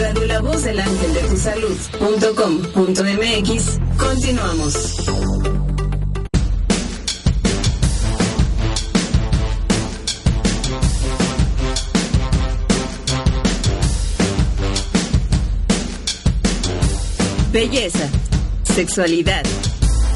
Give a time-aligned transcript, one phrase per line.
[0.00, 1.98] Radio La Voz del Ángel de tu Salud.com.mx.
[3.98, 4.96] Continuamos.
[17.52, 18.08] Belleza,
[18.62, 19.42] sexualidad,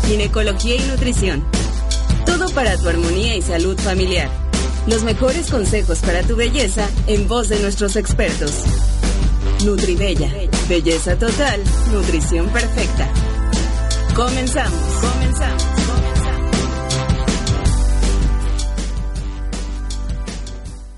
[0.06, 1.44] ginecología y nutrición.
[2.24, 4.30] Todo para tu armonía y salud familiar.
[4.86, 8.64] Los mejores consejos para tu belleza en voz de nuestros expertos.
[9.64, 10.30] Nutribella.
[10.68, 11.58] Belleza total,
[11.90, 13.10] nutrición perfecta.
[14.14, 16.54] Comenzamos, comenzamos, comenzamos.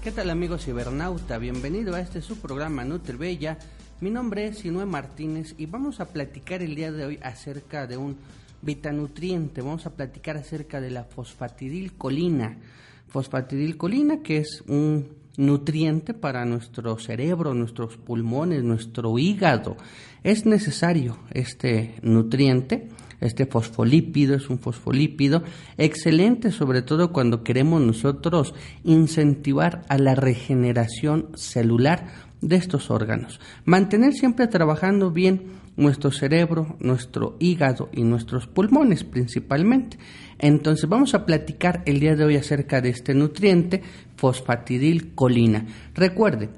[0.03, 1.39] ¿Qué tal amigos cibernauta?
[1.39, 3.57] Bienvenido a este su programa Nutribella.
[4.01, 7.97] Mi nombre es Sinue Martínez y vamos a platicar el día de hoy acerca de
[7.97, 8.17] un
[8.63, 9.63] vitanutriente.
[9.63, 12.59] Vamos a platicar acerca de la fosfatidilcolina.
[13.07, 19.77] Fosfatidilcolina que es un nutriente para nuestro cerebro, nuestros pulmones, nuestro hígado.
[20.23, 22.89] Es necesario este nutriente,
[23.21, 25.43] este fosfolípido, es un fosfolípido
[25.79, 32.09] excelente sobre todo cuando queremos nosotros incentivar a la regeneración celular
[32.41, 33.41] de estos órganos.
[33.65, 39.99] Mantener siempre trabajando bien nuestro cerebro, nuestro hígado y nuestros pulmones principalmente.
[40.39, 43.83] Entonces vamos a platicar el día de hoy acerca de este nutriente,
[44.17, 45.67] fosfatidilcolina.
[45.95, 46.51] Recuerde,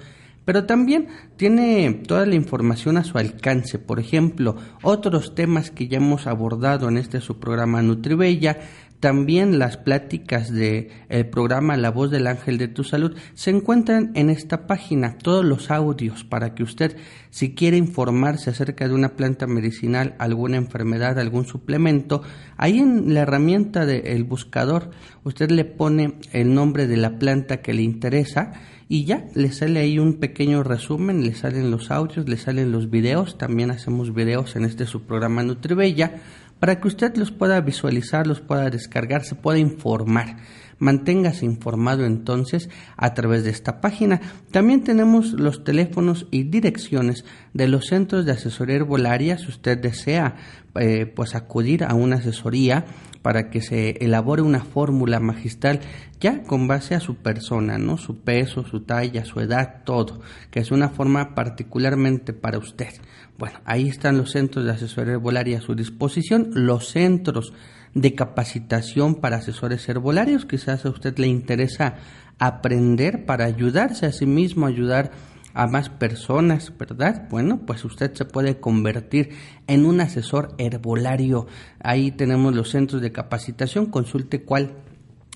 [0.45, 3.80] pero también tiene toda la información a su alcance.
[3.80, 8.59] Por ejemplo, otros temas que ya hemos abordado en este su programa Nutribella,
[9.00, 14.11] también las pláticas del el programa La Voz del Ángel de tu Salud se encuentran
[14.15, 16.98] en esta página, todos los audios para que usted,
[17.30, 22.23] si quiere informarse acerca de una planta medicinal, alguna enfermedad, algún suplemento,
[22.58, 24.92] ahí en la herramienta del buscador
[25.23, 28.54] usted le pone el nombre de la planta que le interesa
[28.92, 32.89] y ya le sale ahí un pequeño resumen, le salen los audios, le salen los
[32.89, 36.20] videos, también hacemos videos en este su programa Nutribella
[36.59, 40.37] para que usted los pueda visualizar, los pueda descargar, se pueda informar.
[40.77, 44.21] Manténgase informado entonces a través de esta página.
[44.52, 49.37] También tenemos los teléfonos y direcciones de los centros de asesoría herbolaria.
[49.37, 50.37] Si usted desea
[50.75, 52.86] eh, pues acudir a una asesoría
[53.21, 55.81] para que se elabore una fórmula magistral
[56.21, 57.97] ya con base a su persona, ¿no?
[57.97, 60.21] Su peso, su talla, su edad, todo,
[60.52, 62.93] que es una forma particularmente para usted.
[63.39, 67.54] Bueno, ahí están los centros de asesoría herbolaria a su disposición, los centros
[67.94, 70.45] de capacitación para asesores herbolarios.
[70.45, 71.95] Quizás a usted le interesa
[72.38, 75.11] aprender para ayudarse a sí mismo, ayudar
[75.54, 77.30] a más personas, ¿verdad?
[77.30, 79.30] Bueno, pues usted se puede convertir
[79.67, 81.48] en un asesor herbolario.
[81.80, 84.73] Ahí tenemos los centros de capacitación, consulte cuál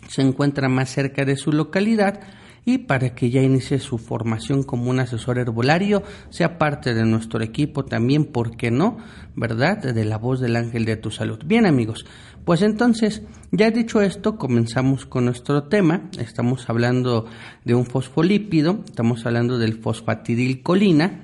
[0.10, 2.20] se encuentra más cerca de su localidad
[2.66, 7.42] y para que ya inicie su formación como un asesor herbolario, sea parte de nuestro
[7.42, 8.98] equipo también, ¿por qué no?
[9.36, 9.94] ¿Verdad?
[9.94, 11.40] De la voz del ángel de tu salud.
[11.46, 12.06] Bien amigos,
[12.46, 16.10] pues entonces, ya dicho esto, comenzamos con nuestro tema.
[16.20, 17.26] Estamos hablando
[17.64, 21.22] de un fosfolípido, estamos hablando del fosfatidilcolina,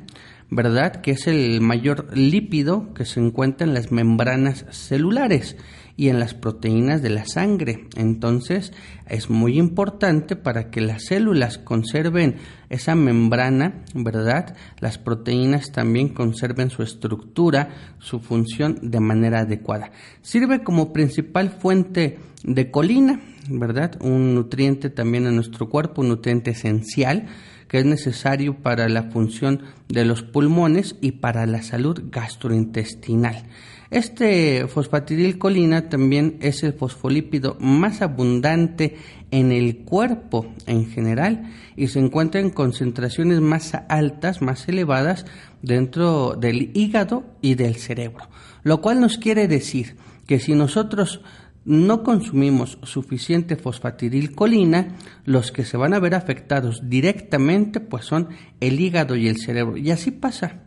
[0.50, 1.02] ¿verdad?
[1.02, 5.58] Que es el mayor lípido que se encuentra en las membranas celulares
[6.00, 7.90] y en las proteínas de la sangre.
[7.98, 8.72] Entonces
[9.06, 12.38] es muy importante para que las células conserven
[12.70, 14.56] esa membrana, ¿verdad?
[14.80, 19.92] Las proteínas también conserven su estructura, su función de manera adecuada.
[20.22, 24.02] Sirve como principal fuente de colina, ¿verdad?
[24.02, 27.26] Un nutriente también en nuestro cuerpo, un nutriente esencial
[27.68, 33.44] que es necesario para la función de los pulmones y para la salud gastrointestinal.
[33.92, 38.98] Este fosfatidilcolina también es el fosfolípido más abundante
[39.32, 45.26] en el cuerpo en general y se encuentra en concentraciones más altas, más elevadas
[45.64, 48.30] dentro del hígado y del cerebro.
[48.62, 49.96] Lo cual nos quiere decir
[50.28, 51.22] que si nosotros
[51.66, 58.80] no consumimos suficiente fosfatidilcolina, los que se van a ver afectados directamente pues son el
[58.80, 59.78] hígado y el cerebro.
[59.78, 60.62] Y así pasa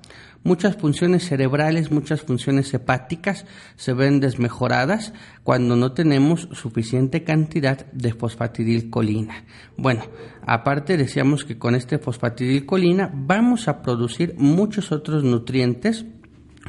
[0.45, 3.47] muchas funciones cerebrales, muchas funciones hepáticas
[3.77, 5.13] se ven desmejoradas
[5.43, 9.45] cuando no tenemos suficiente cantidad de fosfatidilcolina.
[9.77, 10.05] Bueno,
[10.47, 16.07] aparte decíamos que con este fosfatidilcolina vamos a producir muchos otros nutrientes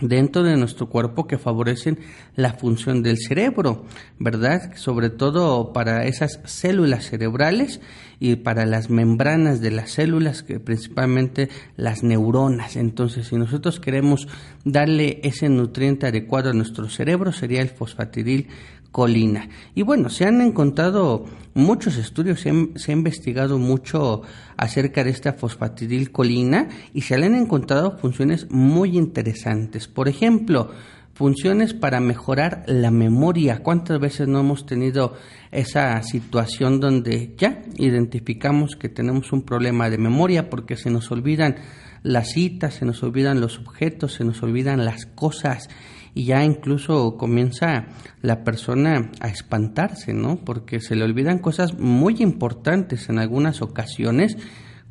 [0.01, 1.99] dentro de nuestro cuerpo que favorecen
[2.35, 3.85] la función del cerebro,
[4.19, 4.75] ¿verdad?
[4.75, 7.79] Sobre todo para esas células cerebrales
[8.19, 12.75] y para las membranas de las células, que principalmente las neuronas.
[12.75, 14.27] Entonces, si nosotros queremos
[14.63, 18.47] darle ese nutriente adecuado a nuestro cerebro, sería el fosfatidil
[18.93, 19.49] colina.
[19.73, 21.25] Y bueno, se han encontrado
[21.55, 24.21] muchos estudios, se, ha investigado mucho
[24.55, 29.87] acerca de esta fosfatidilcolina y se le han encontrado funciones muy interesantes.
[29.87, 30.69] Por ejemplo,
[31.15, 33.63] funciones para mejorar la memoria.
[33.63, 35.15] ¿Cuántas veces no hemos tenido
[35.51, 41.55] esa situación donde ya identificamos que tenemos un problema de memoria porque se nos olvidan
[42.03, 45.67] las citas, se nos olvidan los objetos, se nos olvidan las cosas
[46.13, 47.85] y ya incluso comienza
[48.21, 50.37] la persona a espantarse, ¿no?
[50.37, 54.37] Porque se le olvidan cosas muy importantes en algunas ocasiones,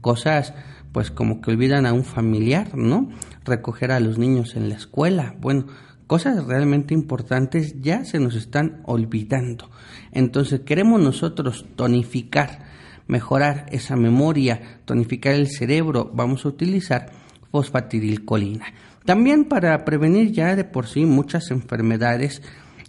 [0.00, 0.54] cosas
[0.92, 3.08] pues como que olvidan a un familiar, ¿no?
[3.44, 5.66] Recoger a los niños en la escuela, bueno,
[6.06, 9.70] cosas realmente importantes ya se nos están olvidando.
[10.10, 12.66] Entonces queremos nosotros tonificar,
[13.06, 17.10] mejorar esa memoria, tonificar el cerebro, vamos a utilizar
[17.50, 18.66] fosfatidilcolina.
[19.04, 22.43] También para prevenir ya de por sí muchas enfermedades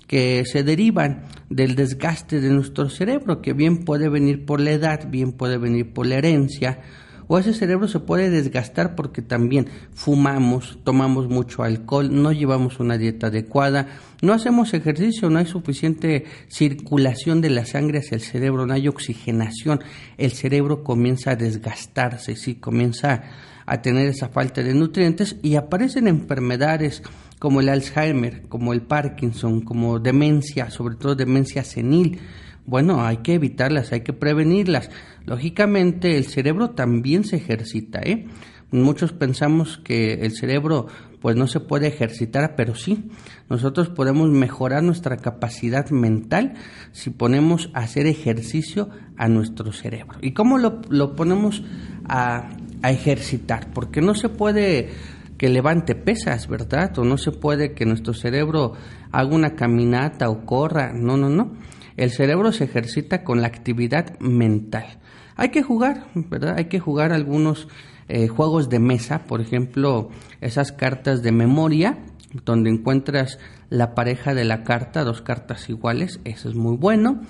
[0.07, 5.09] que se derivan del desgaste de nuestro cerebro, que bien puede venir por la edad,
[5.09, 6.79] bien puede venir por la herencia,
[7.27, 12.97] o ese cerebro se puede desgastar porque también fumamos, tomamos mucho alcohol, no llevamos una
[12.97, 13.87] dieta adecuada,
[14.21, 18.87] no hacemos ejercicio, no hay suficiente circulación de la sangre hacia el cerebro, no hay
[18.87, 19.79] oxigenación,
[20.17, 23.23] el cerebro comienza a desgastarse, sí, comienza
[23.65, 27.03] a tener esa falta de nutrientes y aparecen enfermedades
[27.39, 32.19] como el Alzheimer, como el Parkinson, como demencia, sobre todo demencia senil.
[32.65, 34.89] Bueno, hay que evitarlas, hay que prevenirlas.
[35.25, 38.27] Lógicamente el cerebro también se ejercita, ¿eh?
[38.71, 40.87] Muchos pensamos que el cerebro
[41.21, 43.11] pues no se puede ejercitar, pero sí,
[43.47, 46.55] nosotros podemos mejorar nuestra capacidad mental
[46.91, 50.17] si ponemos a hacer ejercicio a nuestro cerebro.
[50.21, 51.63] ¿Y cómo lo, lo ponemos
[52.05, 52.49] a,
[52.83, 54.89] a ejercitar, porque no se puede
[55.37, 56.97] que levante pesas, ¿verdad?
[56.99, 58.73] O no se puede que nuestro cerebro
[59.11, 61.53] haga una caminata o corra, no, no, no.
[61.97, 64.99] El cerebro se ejercita con la actividad mental.
[65.35, 66.55] Hay que jugar, ¿verdad?
[66.57, 67.67] Hay que jugar algunos
[68.09, 70.09] eh, juegos de mesa, por ejemplo,
[70.41, 71.99] esas cartas de memoria,
[72.45, 73.39] donde encuentras
[73.69, 77.21] la pareja de la carta, dos cartas iguales, eso es muy bueno.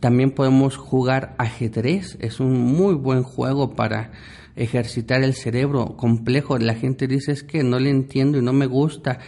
[0.00, 4.12] También podemos jugar ajedrez, es un muy buen juego para
[4.56, 6.58] ejercitar el cerebro complejo.
[6.58, 9.18] La gente dice es que no le entiendo y no me gusta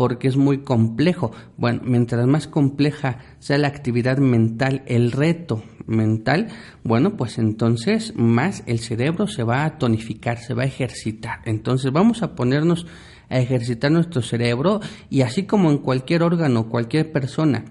[0.00, 1.30] porque es muy complejo.
[1.58, 6.48] Bueno, mientras más compleja sea la actividad mental, el reto mental,
[6.82, 11.40] bueno, pues entonces más el cerebro se va a tonificar, se va a ejercitar.
[11.44, 12.86] Entonces vamos a ponernos
[13.28, 14.80] a ejercitar nuestro cerebro
[15.10, 17.66] y así como en cualquier órgano, cualquier persona,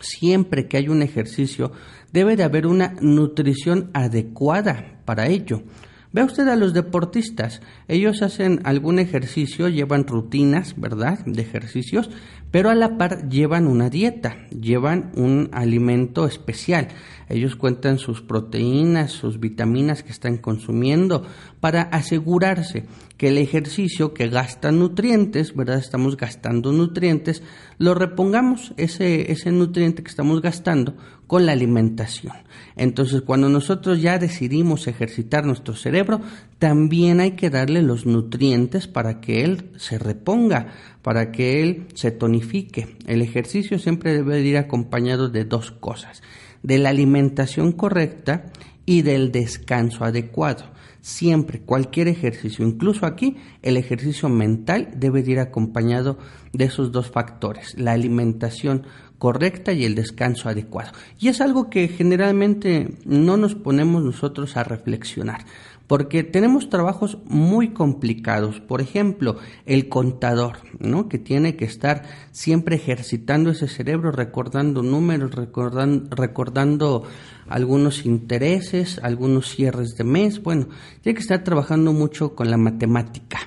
[0.00, 1.72] siempre que hay un ejercicio,
[2.12, 5.62] debe de haber una nutrición adecuada para ello.
[6.10, 12.08] Vea usted a los deportistas, ellos hacen algún ejercicio, llevan rutinas, ¿verdad?, de ejercicios,
[12.50, 16.88] pero a la par llevan una dieta, llevan un alimento especial.
[17.28, 21.26] Ellos cuentan sus proteínas, sus vitaminas que están consumiendo
[21.60, 22.86] para asegurarse
[23.18, 25.78] que el ejercicio que gasta nutrientes, ¿verdad?
[25.78, 27.42] Estamos gastando nutrientes,
[27.76, 32.34] lo repongamos ese, ese nutriente que estamos gastando con la alimentación.
[32.76, 36.20] Entonces, cuando nosotros ya decidimos ejercitar nuestro cerebro,
[36.60, 40.68] también hay que darle los nutrientes para que él se reponga,
[41.02, 42.96] para que él se tonifique.
[43.08, 46.22] El ejercicio siempre debe ir acompañado de dos cosas,
[46.62, 48.52] de la alimentación correcta
[48.86, 50.64] y del descanso adecuado.
[51.00, 56.18] Siempre, cualquier ejercicio, incluso aquí, el ejercicio mental debe ir acompañado
[56.52, 58.84] de esos dos factores, la alimentación
[59.18, 60.92] correcta y el descanso adecuado.
[61.18, 65.44] Y es algo que generalmente no nos ponemos nosotros a reflexionar
[65.88, 68.60] porque tenemos trabajos muy complicados.
[68.60, 71.08] Por ejemplo, el contador, ¿no?
[71.08, 77.04] Que tiene que estar siempre ejercitando ese cerebro, recordando números, recordando, recordando
[77.48, 80.42] algunos intereses, algunos cierres de mes.
[80.42, 80.68] Bueno,
[81.00, 83.38] tiene que estar trabajando mucho con la matemática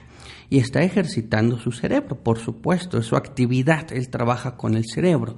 [0.49, 5.37] y está ejercitando su cerebro, por supuesto, es su actividad, él trabaja con el cerebro.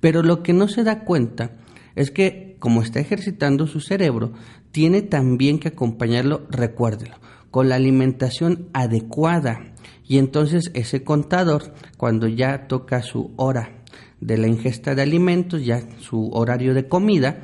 [0.00, 1.52] Pero lo que no se da cuenta
[1.94, 4.32] es que como está ejercitando su cerebro,
[4.72, 7.16] tiene también que acompañarlo, recuérdelo,
[7.50, 9.72] con la alimentación adecuada.
[10.06, 13.82] Y entonces ese contador, cuando ya toca su hora
[14.20, 17.40] de la ingesta de alimentos, ya su horario de comida,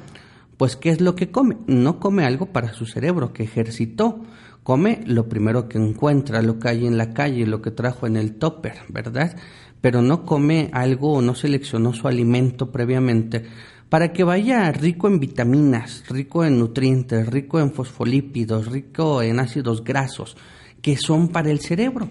[0.56, 1.56] pues ¿qué es lo que come?
[1.66, 4.22] No come algo para su cerebro, que ejercitó,
[4.62, 8.16] come lo primero que encuentra, lo que hay en la calle, lo que trajo en
[8.16, 9.36] el topper, ¿verdad?
[9.80, 13.44] Pero no come algo o no seleccionó su alimento previamente
[13.94, 19.84] para que vaya rico en vitaminas, rico en nutrientes, rico en fosfolípidos, rico en ácidos
[19.84, 20.36] grasos,
[20.82, 22.10] que son para el cerebro.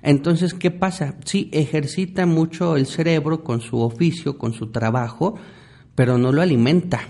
[0.00, 1.16] Entonces, ¿qué pasa?
[1.24, 5.34] Sí, ejercita mucho el cerebro con su oficio, con su trabajo,
[5.96, 7.00] pero no lo alimenta.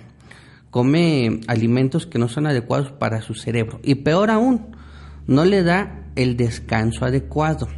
[0.70, 3.78] Come alimentos que no son adecuados para su cerebro.
[3.82, 4.74] Y peor aún,
[5.26, 7.68] no le da el descanso adecuado,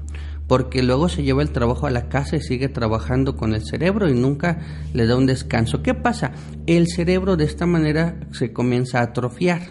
[0.47, 4.09] porque luego se lleva el trabajo a la casa y sigue trabajando con el cerebro
[4.09, 4.61] y nunca
[4.93, 5.83] le da un descanso.
[5.83, 6.33] ¿Qué pasa?
[6.67, 9.63] El cerebro de esta manera se comienza a atrofiar.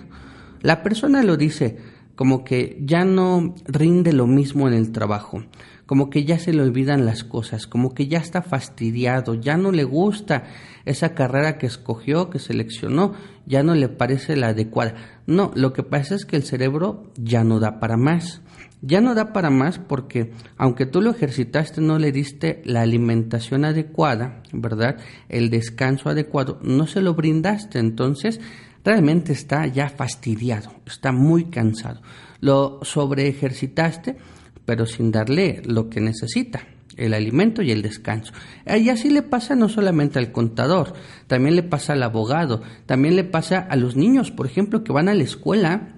[0.61, 1.77] La persona lo dice,
[2.15, 5.43] como que ya no rinde lo mismo en el trabajo,
[5.85, 9.71] como que ya se le olvidan las cosas, como que ya está fastidiado, ya no
[9.71, 10.45] le gusta
[10.85, 13.13] esa carrera que escogió, que seleccionó,
[13.45, 14.95] ya no le parece la adecuada.
[15.27, 18.41] No, lo que pasa es que el cerebro ya no da para más.
[18.87, 23.65] Ya no da para más porque aunque tú lo ejercitaste, no le diste la alimentación
[23.65, 24.97] adecuada, ¿verdad?
[25.27, 27.79] El descanso adecuado, no se lo brindaste.
[27.79, 28.39] Entonces,
[28.83, 32.01] realmente está ya fastidiado, está muy cansado.
[32.41, 34.17] Lo sobre ejercitaste,
[34.65, 38.33] pero sin darle lo que necesita, el alimento y el descanso.
[38.67, 40.93] Y así le pasa no solamente al contador,
[41.25, 45.09] también le pasa al abogado, también le pasa a los niños, por ejemplo, que van
[45.09, 45.95] a la escuela.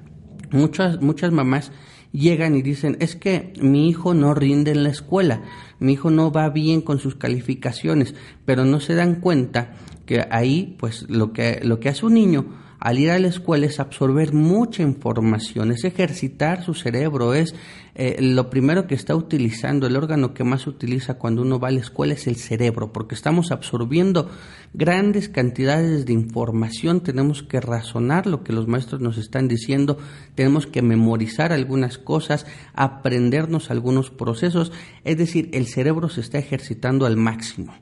[0.51, 1.73] Muchas, muchas mamás
[2.11, 5.43] llegan y dicen, es que mi hijo no rinde en la escuela,
[5.79, 9.73] mi hijo no va bien con sus calificaciones, pero no se dan cuenta
[10.05, 12.45] que ahí, pues lo que, lo que hace un niño
[12.79, 17.55] al ir a la escuela es absorber mucha información, es ejercitar su cerebro, es
[17.99, 21.71] eh, lo primero que está utilizando, el órgano que más utiliza cuando uno va a
[21.71, 24.29] la escuela es el cerebro, porque estamos absorbiendo
[24.71, 29.97] grandes cantidades de información, tenemos que razonar lo que los maestros nos están diciendo,
[30.35, 34.71] tenemos que memorizar algunas cosas, aprendernos algunos procesos,
[35.03, 37.73] es decir, el cerebro se está ejercitando al máximo.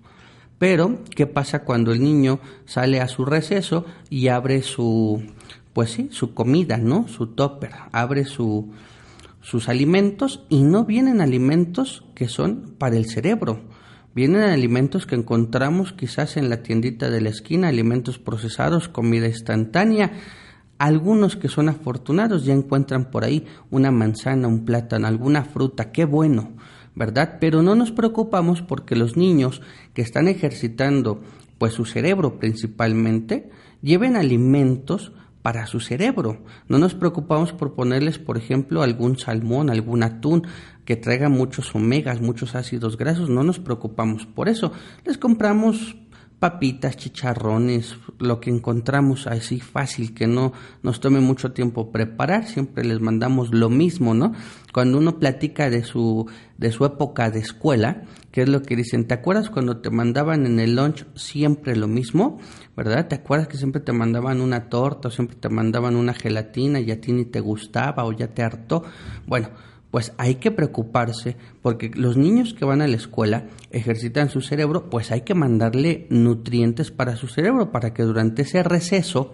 [0.58, 5.22] Pero, ¿qué pasa cuando el niño sale a su receso y abre su,
[5.74, 7.10] pues sí, su comida, ¿no?
[7.10, 8.72] Su topper, abre su,
[9.46, 13.62] sus alimentos y no vienen alimentos que son para el cerebro.
[14.16, 20.14] Vienen alimentos que encontramos quizás en la tiendita de la esquina, alimentos procesados, comida instantánea.
[20.80, 26.06] Algunos que son afortunados ya encuentran por ahí una manzana, un plátano, alguna fruta, qué
[26.06, 26.54] bueno.
[26.96, 27.38] ¿verdad?
[27.40, 29.62] Pero no nos preocupamos porque los niños
[29.94, 31.22] que están ejercitando
[31.60, 33.52] pues su cerebro principalmente
[33.84, 35.12] lleven alimentos
[35.46, 36.40] para su cerebro.
[36.68, 40.48] No nos preocupamos por ponerles, por ejemplo, algún salmón, algún atún
[40.86, 43.30] que traiga muchos omegas, muchos ácidos grasos.
[43.30, 44.72] No nos preocupamos por eso.
[45.06, 45.98] Les compramos
[46.46, 52.86] papitas, chicharrones, lo que encontramos así fácil, que no nos tome mucho tiempo preparar, siempre
[52.86, 54.32] les mandamos lo mismo, ¿no?
[54.72, 59.08] Cuando uno platica de su, de su época de escuela, que es lo que dicen,
[59.08, 62.40] ¿te acuerdas cuando te mandaban en el lunch siempre lo mismo?
[62.78, 63.08] ¿Verdad?
[63.08, 66.92] ¿Te acuerdas que siempre te mandaban una torta o siempre te mandaban una gelatina y
[66.92, 68.84] a ti ni te gustaba o ya te hartó?
[69.26, 69.50] Bueno,
[69.96, 74.90] pues hay que preocuparse porque los niños que van a la escuela ejercitan su cerebro,
[74.90, 79.34] pues hay que mandarle nutrientes para su cerebro para que durante ese receso,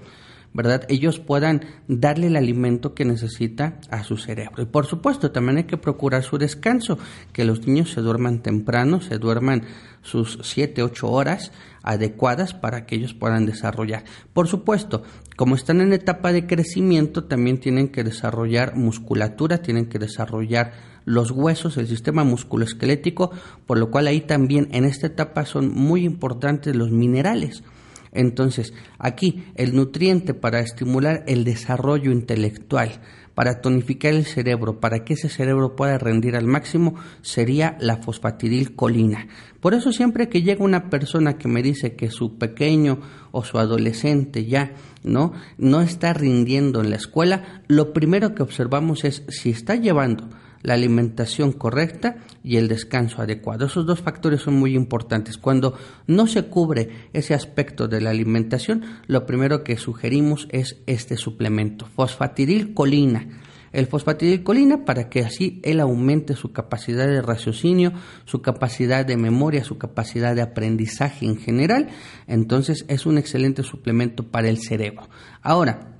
[0.53, 0.86] ¿verdad?
[0.88, 4.62] Ellos puedan darle el alimento que necesita a su cerebro.
[4.62, 7.00] Y por supuesto, también hay que procurar su descanso,
[7.34, 9.63] que los niños se duerman temprano, se duerman
[10.03, 11.51] sus 7, 8 horas
[11.84, 14.04] adecuadas para que ellos puedan desarrollar.
[14.34, 15.04] Por supuesto,
[15.36, 20.74] como están en etapa de crecimiento, también tienen que desarrollar musculatura, tienen que desarrollar
[21.06, 23.32] los huesos, el sistema musculoesquelético,
[23.66, 27.64] por lo cual ahí también en esta etapa son muy importantes los minerales.
[28.12, 33.00] Entonces, aquí el nutriente para estimular el desarrollo intelectual,
[33.42, 36.94] para tonificar el cerebro, para que ese cerebro pueda rendir al máximo,
[37.24, 39.30] sería la fosfatidilcolina.
[39.60, 43.00] Por eso siempre que llega una persona que me dice que su pequeño
[43.32, 49.06] o su adolescente ya no no está rindiendo en la escuela, lo primero que observamos
[49.06, 50.30] es si está llevando
[50.63, 53.65] la alimentación correcta y el descanso adecuado.
[53.65, 55.38] Esos dos factores son muy importantes.
[55.38, 55.77] Cuando
[56.08, 61.86] no se cubre ese aspecto de la alimentación, lo primero que sugerimos es este suplemento,
[61.86, 63.41] fosfatidilcolina.
[63.72, 67.94] El fosfatidilcolina para que así él aumente su capacidad de raciocinio,
[68.25, 71.88] su capacidad de memoria, su capacidad de aprendizaje en general.
[72.27, 75.08] Entonces es un excelente suplemento para el cerebro.
[75.41, 75.91] Ahora,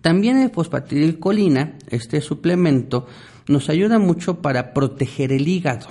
[0.00, 3.06] también el fosfatidilcolina, este suplemento,
[3.48, 5.88] nos ayuda mucho para proteger el hígado.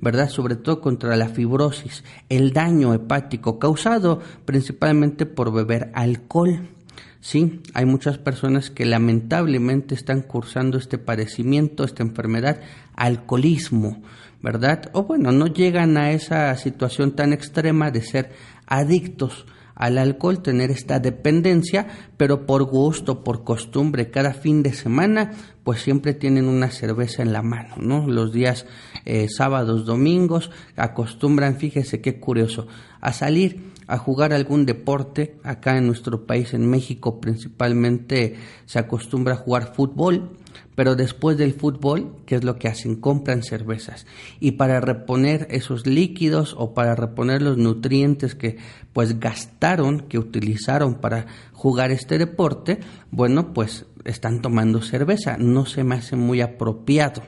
[0.00, 0.28] ¿verdad?
[0.28, 6.68] Sobre todo contra la fibrosis, el daño hepático causado principalmente por beber alcohol.
[7.20, 12.60] Sí, hay muchas personas que lamentablemente están cursando este padecimiento, esta enfermedad,
[12.94, 14.02] alcoholismo,
[14.40, 14.88] ¿verdad?
[14.92, 18.30] O bueno, no llegan a esa situación tan extrema de ser
[18.66, 19.46] adictos
[19.78, 25.30] al alcohol, tener esta dependencia, pero por gusto, por costumbre, cada fin de semana,
[25.62, 28.08] pues siempre tienen una cerveza en la mano, ¿no?
[28.08, 28.66] Los días
[29.04, 32.66] eh, sábados, domingos, acostumbran, fíjese qué curioso,
[33.00, 35.38] a salir a jugar algún deporte.
[35.44, 38.34] Acá en nuestro país, en México principalmente,
[38.66, 40.37] se acostumbra a jugar fútbol
[40.78, 42.94] pero después del fútbol, ¿qué es lo que hacen?
[42.94, 44.06] Compran cervezas.
[44.38, 48.58] Y para reponer esos líquidos o para reponer los nutrientes que
[48.92, 52.78] pues gastaron, que utilizaron para jugar este deporte,
[53.10, 55.36] bueno, pues están tomando cerveza.
[55.38, 57.22] No se me hace muy apropiado.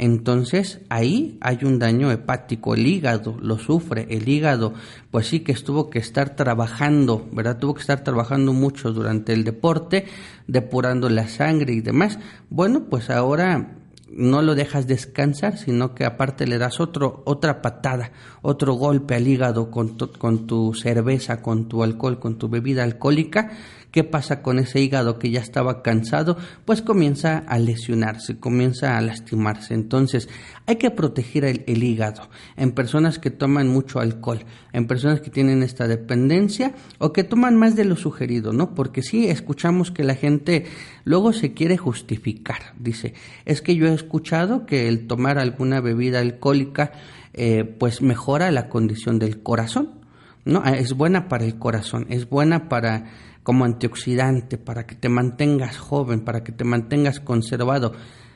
[0.00, 4.72] Entonces ahí hay un daño hepático, el hígado lo sufre, el hígado
[5.10, 7.58] pues sí que estuvo que estar trabajando, ¿verdad?
[7.58, 10.06] Tuvo que estar trabajando mucho durante el deporte,
[10.46, 12.18] depurando la sangre y demás.
[12.48, 13.76] Bueno, pues ahora
[14.10, 18.10] no lo dejas descansar, sino que aparte le das otro, otra patada,
[18.40, 23.50] otro golpe al hígado con con tu cerveza, con tu alcohol, con tu bebida alcohólica
[23.90, 26.36] ¿Qué pasa con ese hígado que ya estaba cansado?
[26.64, 29.74] Pues comienza a lesionarse, comienza a lastimarse.
[29.74, 30.28] Entonces
[30.66, 35.64] hay que proteger el, hígado en personas que toman mucho alcohol, en personas que tienen
[35.64, 38.74] esta dependencia o que toman más de lo sugerido, ¿no?
[38.74, 40.66] Porque sí escuchamos que la gente
[41.04, 42.74] luego se quiere justificar.
[42.78, 46.92] Dice, es que yo he escuchado que el tomar alguna bebida alcohólica
[47.32, 50.00] eh, pues mejora la condición del corazón.
[50.44, 53.10] No, es buena para el corazón, es buena para
[53.50, 57.94] como antioxidante para que te mantengas joven, para que te mantengas conservado.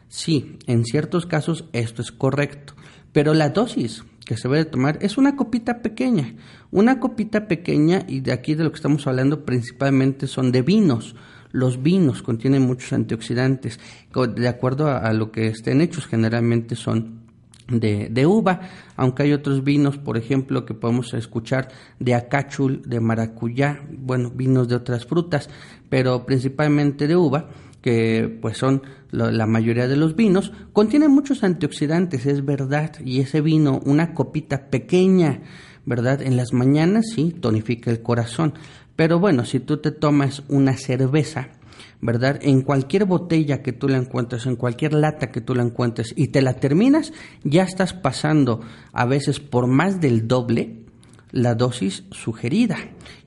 [0.08, 2.74] Sí, en ciertos casos esto es correcto,
[3.12, 6.34] pero la dosis que se debe tomar es una copita pequeña,
[6.72, 11.14] una copita pequeña y de aquí de lo que estamos hablando principalmente son de vinos.
[11.52, 13.78] Los vinos contienen muchos antioxidantes,
[14.34, 17.23] de acuerdo a, a lo que estén hechos, generalmente son
[17.68, 18.60] de, uva,
[18.96, 21.68] aunque hay otros vinos, por ejemplo, que podemos escuchar
[21.98, 25.48] de acachul, de maracuyá, bueno, vinos de otras frutas,
[25.88, 27.48] pero principalmente de uva,
[27.80, 33.40] que pues son la mayoría de los vinos, contienen muchos antioxidantes, es verdad, y ese
[33.40, 35.42] vino, una copita pequeña,
[35.86, 36.22] ¿verdad?
[36.22, 38.54] En las mañanas sí, tonifica el corazón,
[38.96, 41.48] pero bueno, si tú te tomas una cerveza,
[42.00, 42.38] ¿verdad?
[42.42, 46.28] En cualquier botella que tú la encuentres, en cualquier lata que tú la encuentres y
[46.28, 48.60] te la terminas, ya estás pasando
[48.92, 50.84] a veces por más del doble
[51.30, 52.76] la dosis sugerida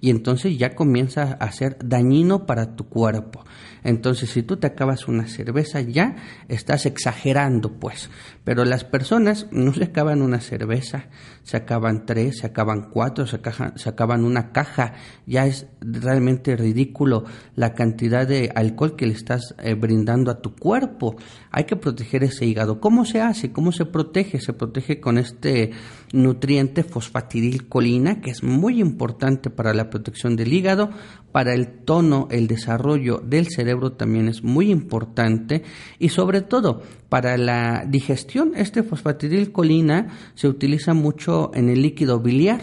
[0.02, 3.44] y entonces ya comienza a ser dañino para tu cuerpo.
[3.84, 6.18] Entonces, si tú te acabas una cerveza, ya
[6.50, 8.10] estás exagerando, pues.
[8.44, 11.06] Pero las personas no se acaban una cerveza,
[11.44, 13.40] se acaban tres, se acaban cuatro, se,
[13.86, 14.94] acaban una caja.
[15.26, 17.24] Ya es realmente ridículo
[17.56, 21.16] la cantidad de alcohol que le estás eh, brindando a tu cuerpo.
[21.52, 22.82] Hay que proteger ese hígado.
[22.82, 23.52] ¿Cómo se hace?
[23.54, 24.42] ¿Cómo se protege?
[24.42, 25.72] Se protege con este
[26.12, 30.90] nutriente fosfatidilcolina, que es muy importante para la protección del hígado,
[31.32, 35.64] para el tono, el desarrollo del cerebro también es muy importante
[36.00, 42.62] y sobre todo para la digestión, este fosfatidilcolina se utiliza mucho en el líquido biliar,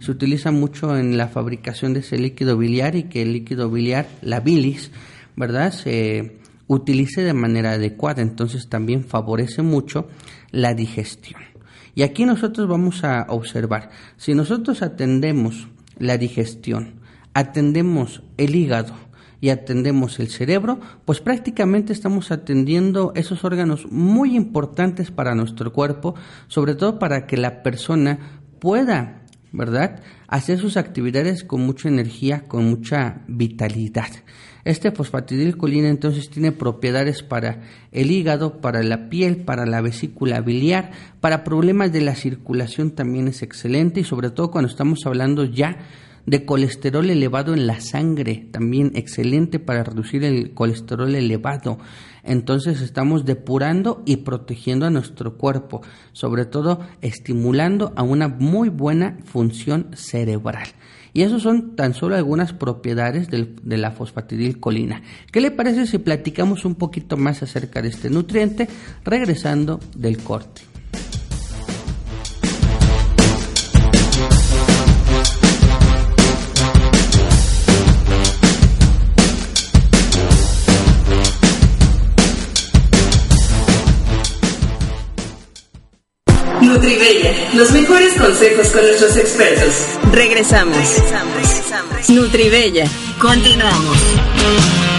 [0.00, 4.08] se utiliza mucho en la fabricación de ese líquido biliar y que el líquido biliar,
[4.22, 4.90] la bilis,
[5.36, 5.72] ¿verdad?
[5.72, 10.08] Se utilice de manera adecuada, entonces también favorece mucho
[10.50, 11.40] la digestión.
[11.94, 15.68] Y aquí nosotros vamos a observar, si nosotros atendemos
[16.00, 17.00] la digestión,
[17.34, 18.94] atendemos el hígado
[19.40, 26.14] y atendemos el cerebro, pues prácticamente estamos atendiendo esos órganos muy importantes para nuestro cuerpo,
[26.48, 28.18] sobre todo para que la persona
[28.58, 34.10] pueda, ¿verdad?, hacer sus actividades con mucha energía, con mucha vitalidad.
[34.70, 40.92] Este fosfatidilcolina entonces tiene propiedades para el hígado, para la piel, para la vesícula biliar,
[41.20, 45.76] para problemas de la circulación también es excelente y sobre todo cuando estamos hablando ya
[46.24, 51.78] de colesterol elevado en la sangre, también excelente para reducir el colesterol elevado.
[52.22, 55.80] Entonces estamos depurando y protegiendo a nuestro cuerpo,
[56.12, 60.68] sobre todo estimulando a una muy buena función cerebral.
[61.12, 65.02] Y eso son tan solo algunas propiedades de la fosfatidilcolina.
[65.32, 68.68] ¿Qué le parece si platicamos un poquito más acerca de este nutriente
[69.04, 70.62] regresando del corte?
[86.62, 87.19] Nutribella,
[87.54, 89.74] los mejores consejos con nuestros expertos.
[90.12, 90.76] Regresamos.
[90.76, 92.08] Regresamos.
[92.08, 92.84] Nutribella
[93.18, 94.89] Continuamos.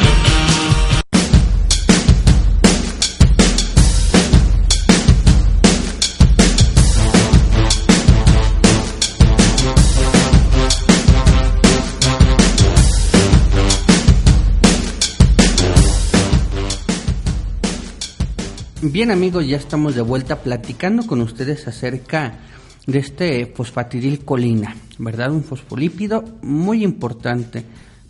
[18.83, 22.39] Bien amigos, ya estamos de vuelta platicando con ustedes acerca
[22.87, 25.31] de este fosfatidilcolina, ¿verdad?
[25.31, 27.63] Un fosfolípido muy importante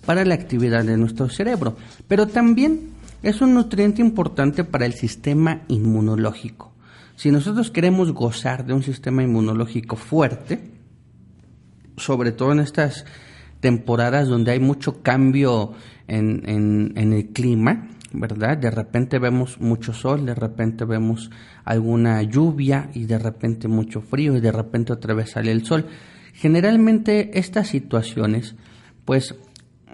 [0.06, 1.76] para la actividad de nuestro cerebro,
[2.08, 6.72] pero también es un nutriente importante para el sistema inmunológico.
[7.18, 10.72] Si nosotros queremos gozar de un sistema inmunológico fuerte,
[11.98, 13.04] sobre todo en estas
[13.60, 15.74] temporadas donde hay mucho cambio
[16.08, 18.58] en, en el clima, ¿verdad?
[18.58, 21.30] De repente vemos mucho sol, de repente vemos
[21.64, 25.86] alguna lluvia y de repente mucho frío y de repente otra vez sale el sol.
[26.34, 28.56] Generalmente estas situaciones
[29.06, 29.36] pues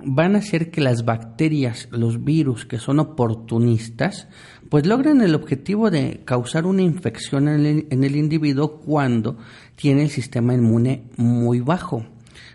[0.04, 4.28] van a hacer que las bacterias, los virus que son oportunistas,
[4.70, 9.38] pues logren el objetivo de causar una infección en el, en el individuo cuando
[9.76, 12.06] tiene el sistema inmune muy bajo.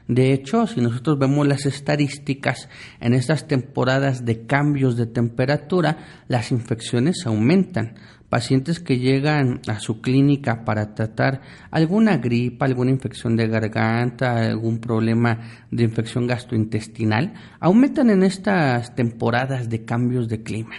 [0.09, 2.69] De hecho, si nosotros vemos las estadísticas
[3.01, 7.95] en estas temporadas de cambios de temperatura, las infecciones aumentan.
[8.29, 14.79] Pacientes que llegan a su clínica para tratar alguna gripa, alguna infección de garganta, algún
[14.79, 15.38] problema
[15.71, 20.77] de infección gastrointestinal, aumentan en estas temporadas de cambios de clima.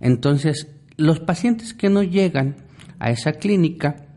[0.00, 2.56] Entonces, los pacientes que no llegan
[3.00, 4.11] a esa clínica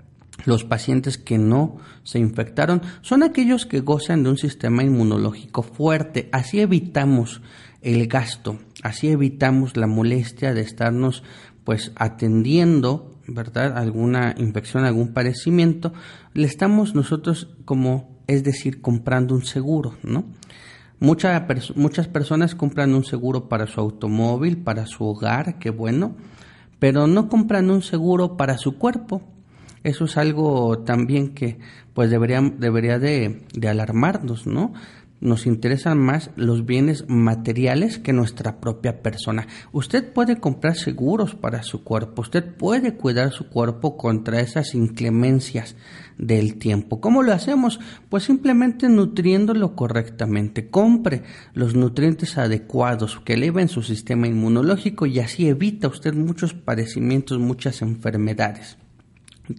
[0.46, 6.30] los pacientes que no se infectaron son aquellos que gozan de un sistema inmunológico fuerte.
[6.32, 7.42] Así evitamos
[7.82, 11.24] el gasto, así evitamos la molestia de estarnos
[11.64, 13.78] pues atendiendo, ¿verdad?
[13.78, 15.94] Alguna infección, algún padecimiento,
[16.34, 20.26] le estamos nosotros como, es decir, comprando un seguro, ¿no?
[21.00, 26.16] muchas personas compran un seguro para su automóvil, para su hogar, qué bueno,
[26.80, 29.22] pero no compran un seguro para su cuerpo
[29.86, 31.60] eso es algo también que
[31.94, 34.74] pues debería, debería de, alarmarnos, ¿no?
[35.22, 39.48] nos interesan más los bienes materiales que nuestra propia persona.
[39.72, 45.76] Usted puede comprar seguros para su cuerpo, usted puede cuidar su cuerpo contra esas inclemencias
[46.18, 47.00] del tiempo.
[47.00, 47.80] ¿Cómo lo hacemos?
[48.10, 50.70] Pues simplemente nutriéndolo correctamente.
[50.70, 57.40] Compre los nutrientes adecuados que eleven su sistema inmunológico y así evita usted muchos padecimientos,
[57.40, 58.78] muchas enfermedades.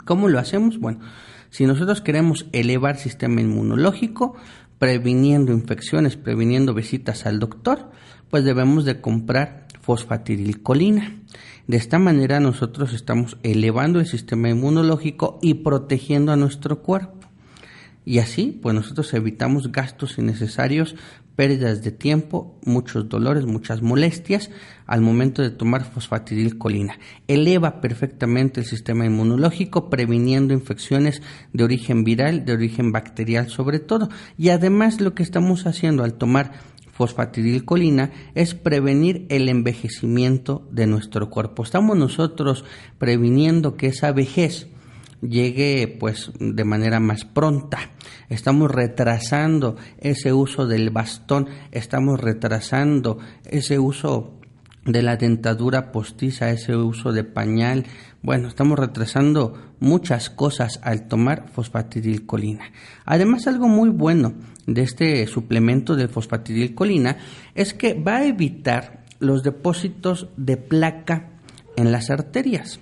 [0.04, 0.78] ¿Cómo lo hacemos?
[0.78, 1.00] Bueno,
[1.50, 4.36] si nosotros queremos elevar el sistema inmunológico,
[4.78, 7.90] previniendo infecciones, previniendo visitas al doctor,
[8.30, 11.16] pues debemos de comprar fosfatidilcolina.
[11.66, 17.16] De esta manera nosotros estamos elevando el sistema inmunológico y protegiendo a nuestro cuerpo.
[18.04, 20.94] Y así, pues nosotros evitamos gastos innecesarios,
[21.36, 24.50] pérdidas de tiempo, muchos dolores, muchas molestias
[24.86, 26.98] al momento de tomar fosfatidilcolina.
[27.28, 31.22] Eleva perfectamente el sistema inmunológico, previniendo infecciones
[31.52, 34.08] de origen viral, de origen bacterial sobre todo.
[34.38, 36.52] Y además lo que estamos haciendo al tomar
[36.92, 41.62] fosfatidilcolina es prevenir el envejecimiento de nuestro cuerpo.
[41.62, 42.64] Estamos nosotros
[42.98, 44.68] previniendo que esa vejez
[45.22, 47.78] llegue pues de manera más pronta.
[48.28, 54.36] Estamos retrasando ese uso del bastón, estamos retrasando ese uso
[54.84, 57.84] de la dentadura postiza, ese uso de pañal.
[58.22, 62.72] Bueno, estamos retrasando muchas cosas al tomar fosfatidilcolina.
[63.04, 64.34] Además, algo muy bueno
[64.66, 67.18] de este suplemento de fosfatidilcolina
[67.54, 71.30] es que va a evitar los depósitos de placa
[71.76, 72.80] en las arterias.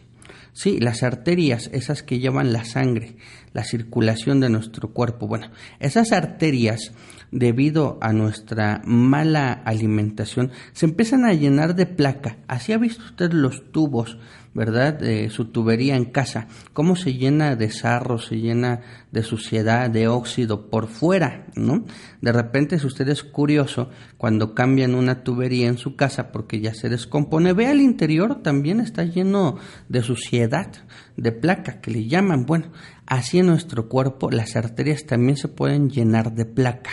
[0.55, 3.17] Sí, las arterias, esas que llevan la sangre,
[3.53, 5.27] la circulación de nuestro cuerpo.
[5.27, 6.93] Bueno, esas arterias,
[7.33, 12.39] debido a nuestra mala alimentación, se empiezan a llenar de placa.
[12.47, 14.17] Así ha visto usted los tubos
[14.55, 14.95] ¿verdad?
[14.95, 20.07] De su tubería en casa, cómo se llena de sarro, se llena de suciedad, de
[20.07, 21.85] óxido por fuera, ¿no?
[22.21, 26.73] De repente, si usted es curioso, cuando cambian una tubería en su casa porque ya
[26.73, 30.71] se descompone, ve al interior, también está lleno de suciedad,
[31.17, 32.47] de placa, que le llaman.
[32.47, 32.71] Bueno,
[33.07, 36.91] así en nuestro cuerpo las arterias también se pueden llenar de placa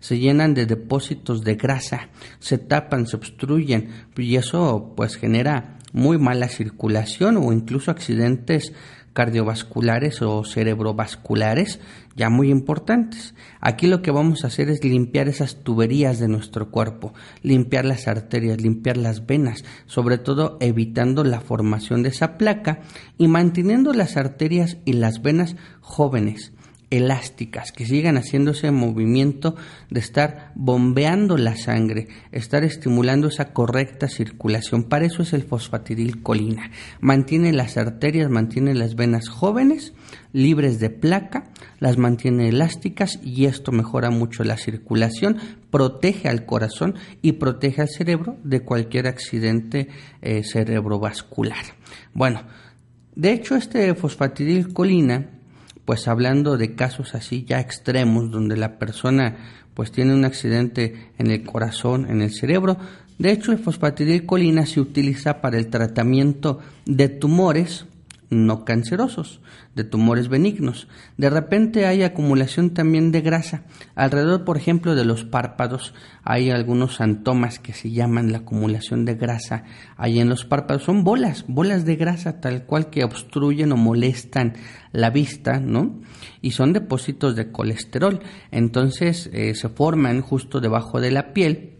[0.00, 2.08] se llenan de depósitos de grasa,
[2.40, 8.72] se tapan, se obstruyen y eso pues genera muy mala circulación o incluso accidentes
[9.12, 11.80] cardiovasculares o cerebrovasculares
[12.16, 13.34] ya muy importantes.
[13.60, 18.08] Aquí lo que vamos a hacer es limpiar esas tuberías de nuestro cuerpo, limpiar las
[18.08, 22.80] arterias, limpiar las venas, sobre todo evitando la formación de esa placa
[23.18, 26.52] y manteniendo las arterias y las venas jóvenes
[26.92, 29.56] elásticas, que sigan haciendo ese movimiento
[29.88, 34.84] de estar bombeando la sangre, estar estimulando esa correcta circulación.
[34.84, 36.70] Para eso es el fosfatidilcolina.
[37.00, 39.94] Mantiene las arterias, mantiene las venas jóvenes,
[40.34, 41.50] libres de placa,
[41.80, 45.38] las mantiene elásticas y esto mejora mucho la circulación,
[45.70, 49.88] protege al corazón y protege al cerebro de cualquier accidente
[50.20, 51.64] eh, cerebrovascular.
[52.12, 52.42] Bueno,
[53.14, 55.41] de hecho este fosfatidilcolina
[55.84, 59.36] pues hablando de casos así ya extremos donde la persona
[59.74, 62.76] pues tiene un accidente en el corazón, en el cerebro.
[63.18, 67.86] De hecho, el fosfatidilcolina se utiliza para el tratamiento de tumores
[68.32, 69.40] no cancerosos,
[69.74, 70.88] de tumores benignos.
[71.18, 73.62] De repente hay acumulación también de grasa.
[73.94, 79.16] Alrededor, por ejemplo, de los párpados hay algunos santomas que se llaman la acumulación de
[79.16, 79.64] grasa.
[79.96, 84.54] Ahí en los párpados son bolas, bolas de grasa tal cual que obstruyen o molestan
[84.92, 86.00] la vista, ¿no?
[86.40, 88.20] Y son depósitos de colesterol.
[88.50, 91.78] Entonces eh, se forman justo debajo de la piel.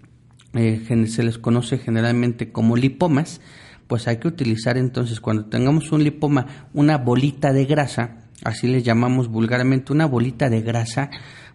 [0.55, 3.41] Eh, se les conoce generalmente como lipomas
[3.87, 8.83] pues hay que utilizar entonces cuando tengamos un lipoma, una bolita de grasa, así le
[8.83, 11.11] llamamos vulgarmente una bolita de grasa,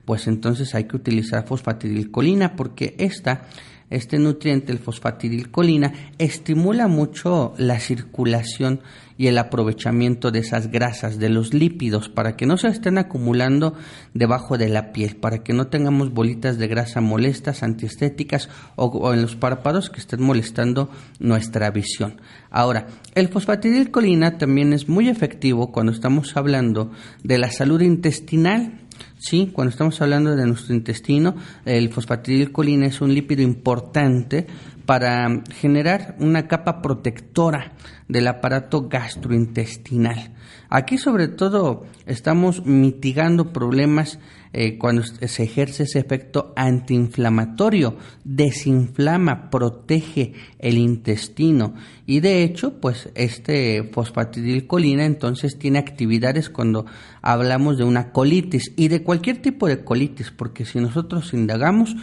[0.06, 3.48] pues entonces hay que utilizar fosfatidilcolina porque esta
[3.90, 8.82] este nutriente, el fosfatidilcolina, estimula mucho la circulación
[9.18, 13.74] y el aprovechamiento de esas grasas, de los lípidos, para que no se estén acumulando
[14.14, 19.22] debajo de la piel, para que no tengamos bolitas de grasa molestas, antiestéticas o, en
[19.22, 22.22] los párpados que estén molestando nuestra visión.
[22.52, 26.92] Ahora, el fosfatidilcolina también es muy efectivo cuando estamos hablando
[27.24, 28.87] de la salud intestinal
[29.20, 34.46] Sí, cuando estamos hablando de nuestro intestino, el fosfatidilcolina es un lípido importante
[34.86, 37.74] para generar una capa protectora
[38.08, 40.34] del aparato gastrointestinal.
[40.70, 44.20] Aquí sobre todo estamos mitigando problemas
[44.54, 51.74] eh, cuando se ejerce ese efecto antiinflamatorio, desinflama, protege el intestino.
[52.06, 56.86] Y de hecho pues este fosfatidilcolina entonces tiene actividades cuando
[57.22, 58.74] hablamos de una colitis.
[58.76, 61.96] Y de cualquier tipo de colitis porque si nosotros indagamos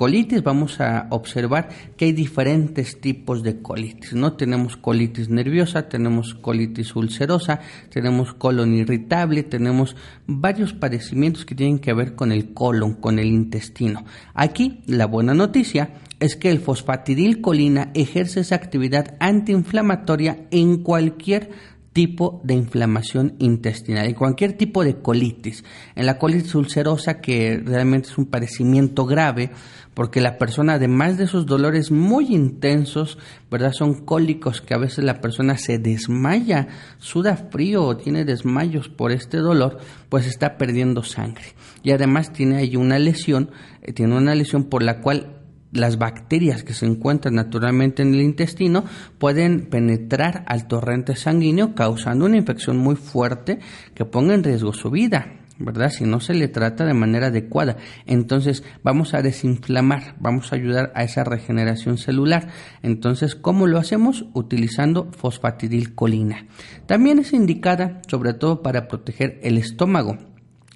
[0.00, 4.32] colitis vamos a observar que hay diferentes tipos de colitis, ¿no?
[4.32, 7.60] Tenemos colitis nerviosa, tenemos colitis ulcerosa,
[7.90, 13.26] tenemos colon irritable, tenemos varios padecimientos que tienen que ver con el colon, con el
[13.26, 14.06] intestino.
[14.32, 21.50] Aquí la buena noticia es que el fosfatidilcolina ejerce esa actividad antiinflamatoria en cualquier
[21.92, 25.64] tipo de inflamación intestinal, en cualquier tipo de colitis.
[25.96, 29.50] En la colitis ulcerosa, que realmente es un padecimiento grave,
[29.94, 33.18] porque la persona, además de esos dolores muy intensos,
[33.50, 33.72] ¿verdad?
[33.72, 39.10] Son cólicos que a veces la persona se desmaya, suda frío o tiene desmayos por
[39.10, 41.54] este dolor, pues está perdiendo sangre.
[41.82, 43.50] Y además tiene ahí una lesión,
[43.82, 45.39] eh, tiene una lesión por la cual
[45.72, 48.84] las bacterias que se encuentran naturalmente en el intestino
[49.18, 53.60] pueden penetrar al torrente sanguíneo causando una infección muy fuerte
[53.94, 55.36] que ponga en riesgo su vida.
[55.60, 55.90] ¿verdad?
[55.90, 57.76] Si no se le trata de manera adecuada.
[58.06, 62.48] Entonces vamos a desinflamar, vamos a ayudar a esa regeneración celular.
[62.82, 64.24] Entonces, ¿cómo lo hacemos?
[64.32, 66.46] Utilizando fosfatidilcolina.
[66.86, 70.16] También es indicada sobre todo para proteger el estómago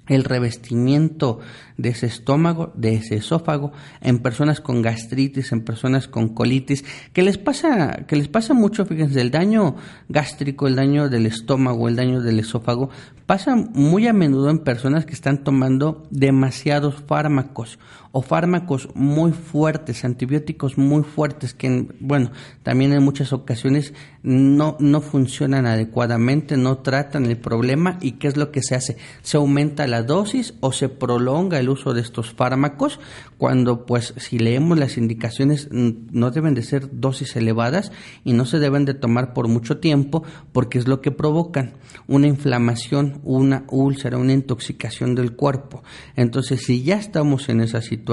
[0.07, 1.39] el revestimiento
[1.77, 7.21] de ese estómago, de ese esófago, en personas con gastritis, en personas con colitis, que
[7.21, 9.75] les pasa, que les pasa mucho, fíjense, el daño
[10.07, 12.89] gástrico, el daño del estómago, el daño del esófago,
[13.25, 17.79] pasa muy a menudo en personas que están tomando demasiados fármacos
[18.17, 22.31] o fármacos muy fuertes, antibióticos muy fuertes que, bueno,
[22.63, 28.37] también en muchas ocasiones no, no funcionan adecuadamente, no tratan el problema y qué es
[28.37, 32.31] lo que se hace, se aumenta la dosis o se prolonga el uso de estos
[32.31, 33.01] fármacos
[33.37, 37.91] cuando pues si leemos las indicaciones no deben de ser dosis elevadas
[38.23, 40.23] y no se deben de tomar por mucho tiempo
[40.53, 41.73] porque es lo que provocan
[42.07, 45.83] una inflamación, una úlcera, una intoxicación del cuerpo.
[46.15, 48.04] Entonces si ya estamos en esa situación,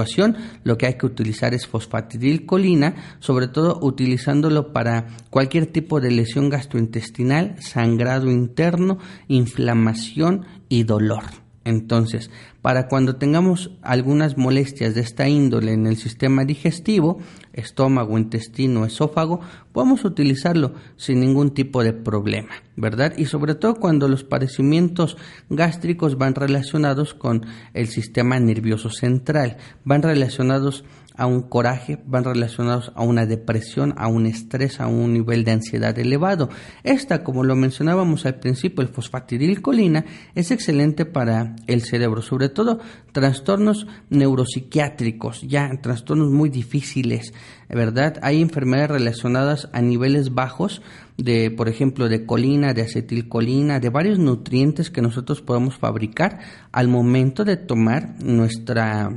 [0.65, 6.49] lo que hay que utilizar es fosfatidilcolina, sobre todo utilizándolo para cualquier tipo de lesión
[6.49, 11.25] gastrointestinal, sangrado interno, inflamación y dolor.
[11.65, 17.21] Entonces, para cuando tengamos algunas molestias de esta índole en el sistema digestivo,
[17.53, 19.41] estómago, intestino, esófago,
[19.73, 23.15] podemos utilizarlo sin ningún tipo de problema, ¿verdad?
[23.17, 25.17] Y sobre todo cuando los padecimientos
[25.51, 30.85] gástricos van relacionados con el sistema nervioso central, van relacionados
[31.17, 35.53] a un coraje, van relacionados a una depresión, a un estrés, a un nivel de
[35.53, 36.49] ansiedad elevado.
[36.83, 42.81] Esta, como lo mencionábamos al principio, el fosfatidilcolina, es excelente para el cerebro, sobre todo
[43.13, 47.33] trastornos neuropsiquiátricos, ya trastornos muy difíciles,
[47.69, 48.19] ¿verdad?
[48.23, 50.83] Hay enfermedades relacionadas a niveles bajos
[51.17, 56.41] de, por ejemplo, de colina, de acetilcolina, de varios nutrientes que nosotros podemos fabricar
[56.73, 59.11] al momento de tomar nuestra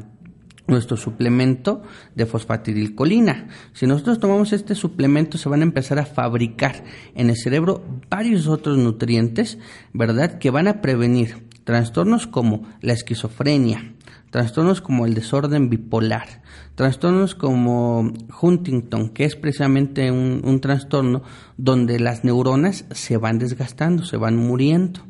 [0.68, 1.84] nuestro suplemento
[2.16, 3.48] de fosfatidilcolina.
[3.74, 8.48] Si nosotros tomamos este suplemento se van a empezar a fabricar en el cerebro varios
[8.48, 9.58] otros nutrientes,
[9.94, 10.40] ¿verdad?
[10.40, 13.94] Que van a prevenir trastornos como la esquizofrenia,
[14.30, 16.44] trastornos como el desorden bipolar,
[16.76, 21.24] trastornos como Huntington, que es precisamente un, un trastorno
[21.58, 25.02] donde las neuronas se van desgastando, se van muriendo.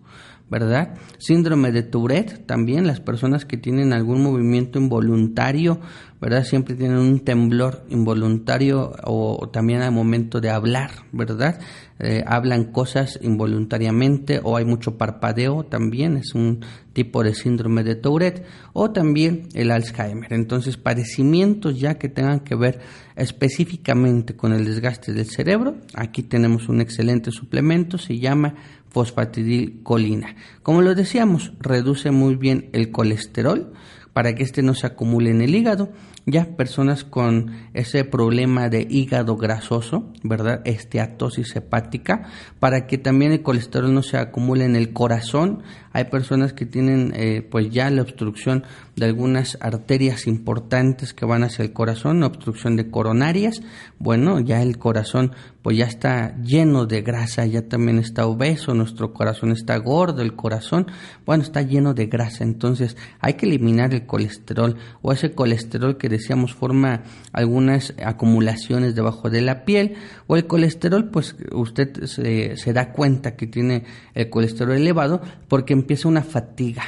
[0.49, 0.95] ¿Verdad?
[1.17, 5.79] Síndrome de Tourette también, las personas que tienen algún movimiento involuntario,
[6.21, 6.43] ¿verdad?
[6.43, 11.59] Siempre tienen un temblor involuntario o, también al momento de hablar, ¿verdad?
[11.97, 16.59] Eh, hablan cosas involuntariamente o hay mucho parpadeo también, es un
[16.91, 20.33] tipo de síndrome de Tourette o también el Alzheimer.
[20.33, 22.81] Entonces, padecimientos ya que tengan que ver
[23.15, 28.55] específicamente con el desgaste del cerebro, aquí tenemos un excelente suplemento, se llama
[28.89, 30.35] fosfatidilcolina.
[30.63, 33.71] Como lo decíamos, reduce muy bien el colesterol
[34.11, 35.91] para que éste no se acumule en el hígado
[36.25, 40.61] ya personas con ese problema de hígado grasoso, ¿verdad?
[40.65, 45.61] Esteatosis hepática, para que también el colesterol no se acumule en el corazón.
[45.93, 48.63] Hay personas que tienen eh, pues ya la obstrucción
[48.95, 53.61] de algunas arterias importantes que van hacia el corazón, obstrucción de coronarias.
[53.99, 59.13] Bueno, ya el corazón pues ya está lleno de grasa, ya también está obeso, nuestro
[59.13, 60.85] corazón está gordo, el corazón,
[61.25, 62.43] bueno, está lleno de grasa.
[62.43, 69.29] Entonces hay que eliminar el colesterol o ese colesterol que decíamos forma algunas acumulaciones debajo
[69.29, 69.95] de la piel.
[70.27, 75.73] O el colesterol pues usted se, se da cuenta que tiene el colesterol elevado porque
[75.73, 76.83] empieza una fatiga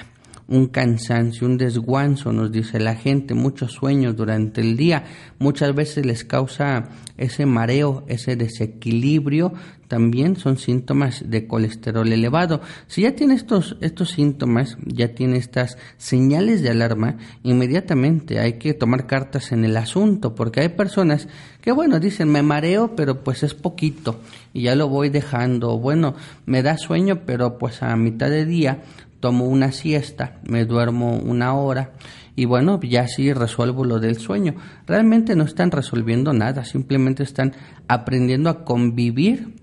[0.48, 5.04] un cansancio, un desguanzo, nos dice la gente, muchos sueños durante el día,
[5.40, 9.54] muchas veces les causa ese mareo, ese desequilibrio,
[9.88, 12.62] también son síntomas de colesterol elevado.
[12.88, 18.74] Si ya tiene estos, estos síntomas, ya tiene estas señales de alarma, inmediatamente hay que
[18.74, 21.28] tomar cartas en el asunto, porque hay personas
[21.62, 24.20] que, bueno, dicen, me mareo, pero pues es poquito,
[24.54, 28.84] y ya lo voy dejando, bueno, me da sueño, pero pues a mitad de día
[29.20, 31.94] tomo una siesta, me duermo una hora
[32.36, 34.56] y bueno, ya sí resuelvo lo del sueño.
[34.86, 37.54] Realmente no están resolviendo nada, simplemente están
[37.88, 39.56] aprendiendo a convivir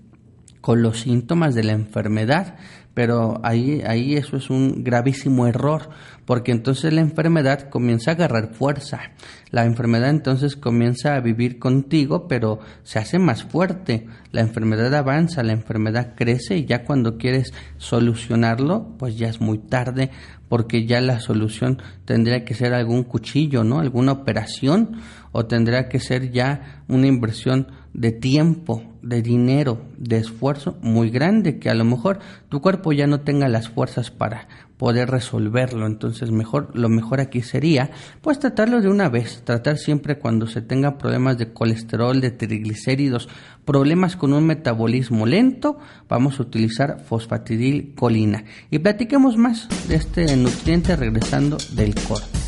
[0.59, 2.57] con los síntomas de la enfermedad,
[2.93, 5.89] pero ahí, ahí eso es un gravísimo error,
[6.25, 9.11] porque entonces la enfermedad comienza a agarrar fuerza.
[9.51, 14.07] La enfermedad entonces comienza a vivir contigo, pero se hace más fuerte.
[14.31, 19.59] La enfermedad avanza, la enfermedad crece y ya cuando quieres solucionarlo, pues ya es muy
[19.59, 20.11] tarde,
[20.49, 23.79] porque ya la solución tendría que ser algún cuchillo, ¿no?
[23.79, 30.77] Alguna operación o tendría que ser ya una inversión de tiempo, de dinero, de esfuerzo
[30.81, 35.09] muy grande que a lo mejor tu cuerpo ya no tenga las fuerzas para poder
[35.09, 35.87] resolverlo.
[35.87, 40.61] Entonces, mejor lo mejor aquí sería pues tratarlo de una vez, tratar siempre cuando se
[40.61, 43.29] tenga problemas de colesterol, de triglicéridos,
[43.63, 45.77] problemas con un metabolismo lento,
[46.09, 48.43] vamos a utilizar fosfatidilcolina.
[48.69, 52.44] Y platiquemos más de este nutriente regresando del corte.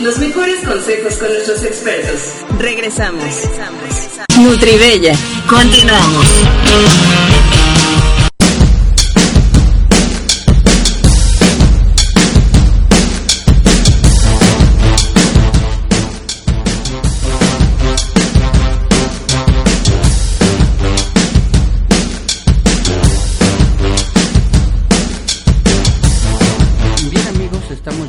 [0.00, 2.20] Los mejores consejos con nuestros expertos.
[2.58, 3.24] Regresamos.
[3.24, 4.26] Regresamos.
[4.38, 5.14] Nutribella.
[5.48, 6.26] Continuamos.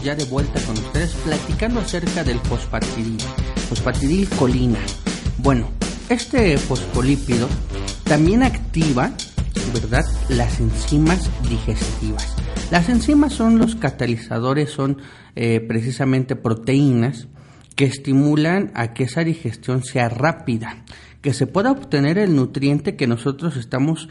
[0.07, 0.57] ya de vuelta
[1.27, 3.17] platicando acerca del fosfatidil,
[3.67, 4.79] fosfatidilcolina.
[5.39, 5.67] Bueno,
[6.07, 7.49] este fosfolípido
[8.05, 9.11] también activa,
[9.73, 12.33] ¿verdad?, las enzimas digestivas.
[12.71, 14.99] Las enzimas son los catalizadores, son
[15.35, 17.27] eh, precisamente proteínas
[17.75, 20.85] que estimulan a que esa digestión sea rápida,
[21.21, 24.07] que se pueda obtener el nutriente que nosotros estamos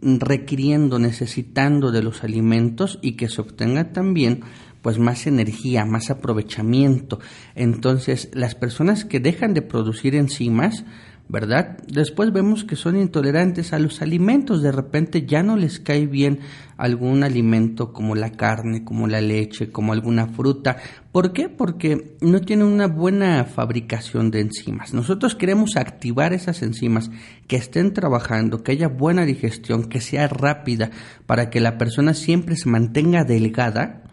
[0.00, 4.44] requiriendo, necesitando de los alimentos y que se obtenga también
[4.84, 7.18] pues más energía, más aprovechamiento.
[7.54, 10.84] Entonces, las personas que dejan de producir enzimas,
[11.26, 11.78] ¿verdad?
[11.88, 16.40] Después vemos que son intolerantes a los alimentos, de repente ya no les cae bien
[16.76, 20.76] algún alimento como la carne, como la leche, como alguna fruta.
[21.12, 21.48] ¿Por qué?
[21.48, 24.92] Porque no tiene una buena fabricación de enzimas.
[24.92, 27.10] Nosotros queremos activar esas enzimas
[27.48, 30.90] que estén trabajando, que haya buena digestión, que sea rápida,
[31.24, 34.03] para que la persona siempre se mantenga delgada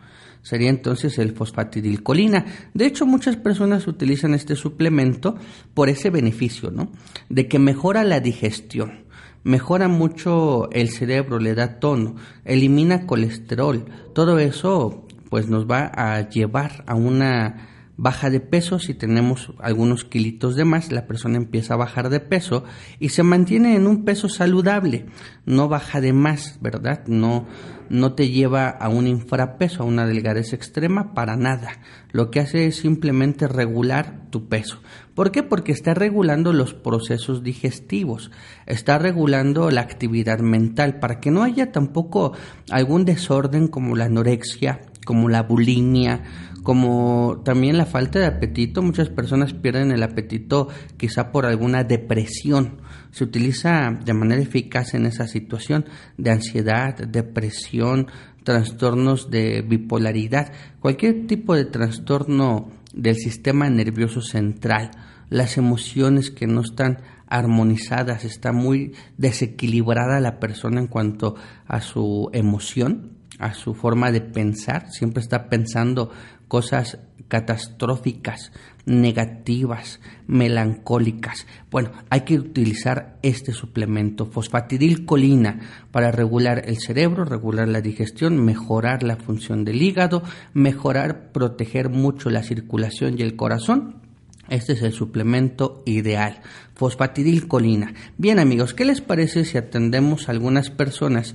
[0.42, 2.46] sería entonces el fosfatidilcolina.
[2.74, 5.36] De hecho, muchas personas utilizan este suplemento
[5.74, 6.92] por ese beneficio, ¿no?
[7.30, 9.06] De que mejora la digestión,
[9.44, 12.16] mejora mucho el cerebro, le da tono,
[12.46, 13.86] elimina colesterol.
[14.14, 17.71] Todo eso pues nos va a llevar a una
[18.02, 22.20] baja de peso, si tenemos algunos kilitos de más, la persona empieza a bajar de
[22.20, 22.64] peso
[22.98, 25.06] y se mantiene en un peso saludable,
[25.46, 27.06] no baja de más, ¿verdad?
[27.06, 27.46] No,
[27.92, 31.74] no te lleva a un infrapeso, a una delgadez extrema, para nada.
[32.12, 34.82] Lo que hace es simplemente regular tu peso.
[35.14, 35.44] ¿Por qué?
[35.44, 38.32] Porque está regulando los procesos digestivos,
[38.66, 42.34] está regulando la actividad mental, para que no haya tampoco
[42.72, 46.24] algún desorden como la anorexia, como la bulimia,
[46.64, 48.82] como también la falta de apetito.
[48.82, 52.82] Muchas personas pierden el apetito quizá por alguna depresión.
[53.12, 55.86] Se utiliza de manera eficaz en esa situación
[56.18, 58.08] de ansiedad, depresión,
[58.44, 64.92] trastornos de bipolaridad, cualquier tipo de trastorno del sistema nervioso central,
[65.30, 71.36] las emociones que no están armonizadas, está muy desequilibrada la persona en cuanto
[71.66, 76.12] a su emoción, a su forma de pensar, siempre está pensando
[76.52, 76.98] cosas
[77.30, 78.52] catastróficas,
[78.86, 81.48] negativas, melancólicas.
[81.72, 89.02] Bueno, hay que utilizar este suplemento, fosfatidilcolina, para regular el cerebro, regular la digestión, mejorar
[89.02, 90.24] la función del hígado,
[90.54, 94.02] mejorar, proteger mucho la circulación y el corazón.
[94.50, 96.42] Este es el suplemento ideal,
[96.76, 97.94] fosfatidilcolina.
[98.18, 101.34] Bien amigos, ¿qué les parece si atendemos a algunas personas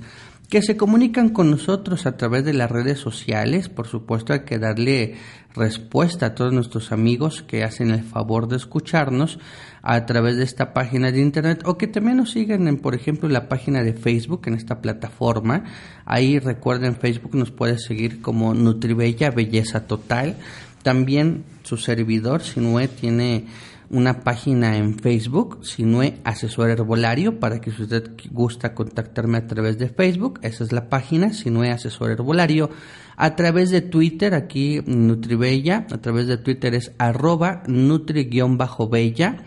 [0.49, 3.67] que se comunican con nosotros a través de las redes sociales.
[3.67, 5.15] Por supuesto hay que darle
[5.55, 9.39] respuesta a todos nuestros amigos que hacen el favor de escucharnos
[9.81, 13.27] a través de esta página de internet o que también nos siguen en, por ejemplo,
[13.27, 15.65] la página de Facebook, en esta plataforma.
[16.05, 20.37] Ahí recuerden, Facebook nos puede seguir como Nutribella Belleza Total.
[20.81, 23.47] También su servidor, Sinue, tiene
[23.89, 29.77] una página en Facebook, Sinue Asesor Herbolario, para que si usted gusta contactarme a través
[29.77, 32.69] de Facebook, esa es la página, Sinue Asesor Herbolario.
[33.15, 39.37] A través de Twitter, aquí Nutribella, a través de Twitter es arroba nutri-bella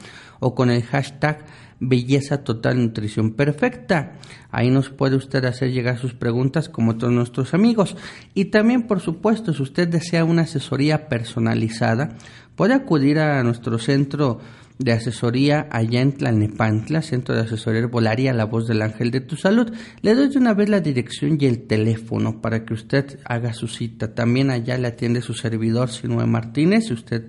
[0.40, 1.44] o con el hashtag
[1.80, 4.18] Belleza Total Nutrición Perfecta.
[4.50, 7.96] Ahí nos puede usted hacer llegar sus preguntas como todos nuestros amigos.
[8.34, 12.16] Y también, por supuesto, si usted desea una asesoría personalizada,
[12.56, 14.40] puede acudir a nuestro centro
[14.78, 19.36] de asesoría allá en Tlalnepantla, Centro de Asesoría Herbolaria La Voz del Ángel de tu
[19.36, 19.70] Salud.
[20.00, 23.68] Le doy de una vez la dirección y el teléfono para que usted haga su
[23.68, 24.14] cita.
[24.14, 27.24] También allá le atiende su servidor Sinue Martínez, si usted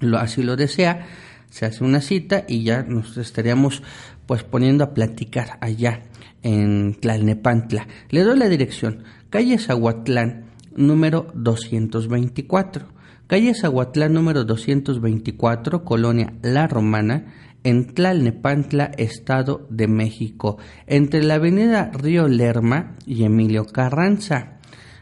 [0.00, 1.06] lo, así lo desea
[1.50, 3.82] se hace una cita y ya nos estaríamos
[4.26, 6.02] pues poniendo a platicar allá
[6.42, 7.86] en Tlalnepantla.
[8.10, 10.44] Le doy la dirección, calle Zahuatlán,
[10.76, 12.97] número 224.
[13.28, 17.26] Calle Zahuatlán, número 224, Colonia La Romana,
[17.62, 20.56] en Tlalnepantla, Estado de México,
[20.86, 24.58] entre la avenida Río Lerma y Emilio Carranza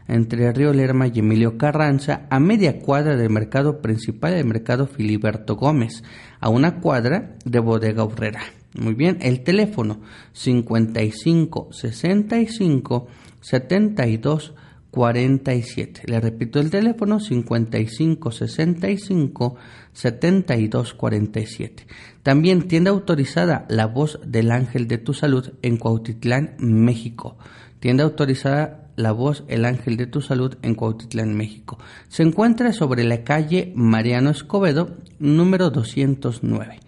[0.08, 5.56] entre Río Lerma y Emilio Carranza, a media cuadra del mercado principal del mercado Filiberto
[5.56, 6.02] Gómez,
[6.40, 8.42] a una cuadra de Bodega Obrera.
[8.74, 10.00] Muy bien, el teléfono
[10.32, 13.06] 55 65
[13.40, 14.54] 72
[14.90, 16.02] 47.
[16.06, 19.56] Le repito el teléfono 55 65
[19.92, 21.86] 72 47.
[22.22, 27.36] También tienda autorizada La Voz del Ángel de tu Salud en Cuautitlán, México.
[27.80, 31.78] Tienda autorizada la Voz, el ángel de tu salud en Cuautitlán, México.
[32.08, 36.80] Se encuentra sobre la calle Mariano Escobedo, número 209.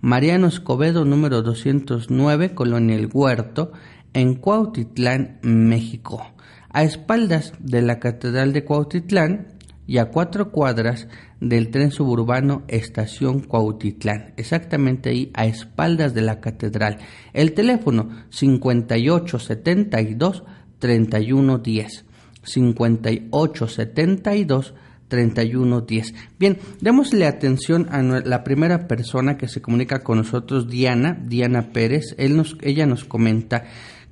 [0.00, 3.72] Mariano Escobedo, número 209, Colonia El Huerto,
[4.12, 6.33] en Cuautitlán, México.
[6.74, 9.54] A espaldas de la Catedral de Cuautitlán
[9.86, 11.06] y a cuatro cuadras
[11.40, 16.98] del tren suburbano Estación Cuautitlán, exactamente ahí a espaldas de la catedral.
[17.32, 20.42] El teléfono 5872
[20.80, 22.04] 3110
[22.42, 24.74] 5872
[25.06, 26.14] 3110.
[26.40, 32.16] Bien, démosle atención a la primera persona que se comunica con nosotros, Diana, Diana Pérez.
[32.18, 33.62] Ella nos comenta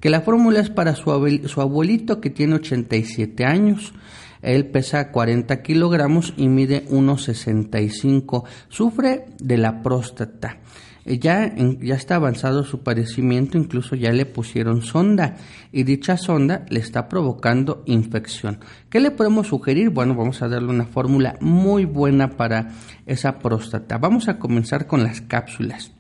[0.03, 3.95] que la fórmula es para su, abuelito que tiene 87 años.
[4.43, 8.43] Él pesa 40 kilogramos y mide 1,65.
[8.69, 10.59] Sufre de la próstata.
[11.05, 15.37] Eh, ya, ya está avanzado su padecimiento, incluso ya le pusieron sonda
[15.71, 18.59] y dicha sonda le está provocando infección.
[18.91, 19.91] ¿Qué le podemos sugerir?
[19.91, 22.73] Bueno, vamos a darle una fórmula muy buena para
[23.07, 23.99] esa próstata.
[23.99, 25.93] Vamos a comenzar con las cápsulas.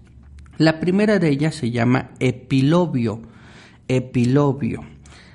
[0.59, 3.31] La primera de ellas se llama epilobio.
[3.89, 4.85] Epilobio.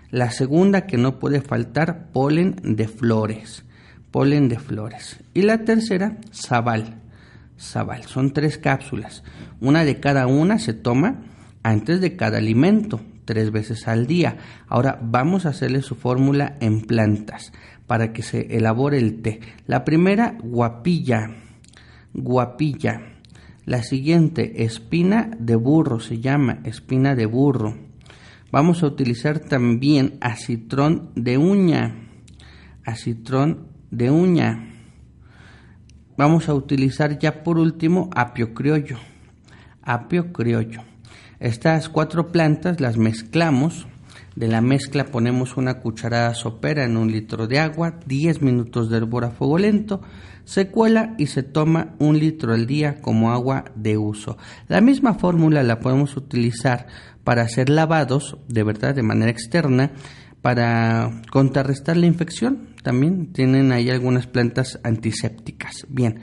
[0.10, 3.66] La segunda que no puede faltar, polen de flores.
[4.12, 5.20] Polen de flores.
[5.34, 7.02] Y la tercera, sabal.
[7.58, 8.04] Sabal.
[8.06, 9.24] Son tres cápsulas.
[9.60, 11.24] Una de cada una se toma
[11.64, 14.38] antes de cada alimento, tres veces al día.
[14.68, 17.52] Ahora vamos a hacerle su fórmula en plantas
[17.86, 19.41] para que se elabore el té.
[19.66, 21.32] La primera, guapilla.
[22.14, 23.02] Guapilla.
[23.66, 27.87] La siguiente, espina de burro, se llama espina de burro.
[28.50, 31.95] Vamos a utilizar también acitrón de uña.
[32.86, 34.74] Acitrón de uña.
[36.18, 38.98] Vamos a utilizar ya por último apio criollo.
[39.82, 40.82] Apio criollo.
[41.39, 43.86] Estas cuatro plantas las mezclamos.
[44.38, 48.98] De la mezcla ponemos una cucharada sopera en un litro de agua, 10 minutos de
[48.98, 50.02] hervor a fuego lento,
[50.45, 54.38] se cuela y se toma un litro al día como agua de uso.
[54.68, 56.88] La misma fórmula la podemos utilizar
[57.28, 59.91] para hacer lavados, de verdad, de manera externa,
[60.41, 62.69] para contrarrestar la infección.
[62.84, 65.86] También tienen ahí algunas plantas antisépticas.
[65.89, 66.21] Bien,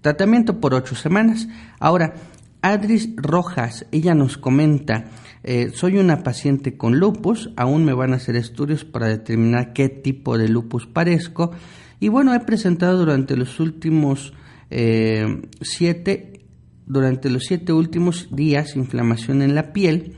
[0.00, 1.48] tratamiento por ocho semanas.
[1.80, 2.14] Ahora,
[2.62, 5.06] Adris Rojas, ella nos comenta,
[5.42, 9.88] eh, soy una paciente con lupus, aún me van a hacer estudios para determinar qué
[9.88, 11.50] tipo de lupus parezco.
[11.98, 14.34] Y bueno, he presentado durante los últimos
[14.70, 16.44] eh, siete,
[16.86, 20.14] durante los siete últimos días inflamación en la piel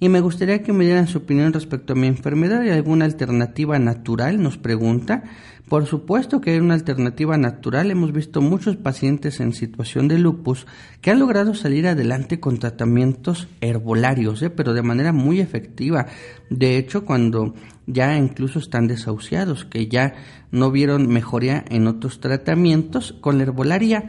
[0.00, 2.62] y me gustaría que me dieran su opinión respecto a mi enfermedad.
[2.62, 4.42] ¿Hay alguna alternativa natural?
[4.42, 5.24] Nos pregunta.
[5.68, 7.90] Por supuesto que hay una alternativa natural.
[7.90, 10.66] Hemos visto muchos pacientes en situación de lupus
[11.02, 14.48] que han logrado salir adelante con tratamientos herbolarios, ¿eh?
[14.48, 16.06] pero de manera muy efectiva.
[16.48, 17.54] De hecho, cuando
[17.86, 20.14] ya incluso están desahuciados, que ya
[20.50, 24.06] no vieron mejoría en otros tratamientos, con la herbolaria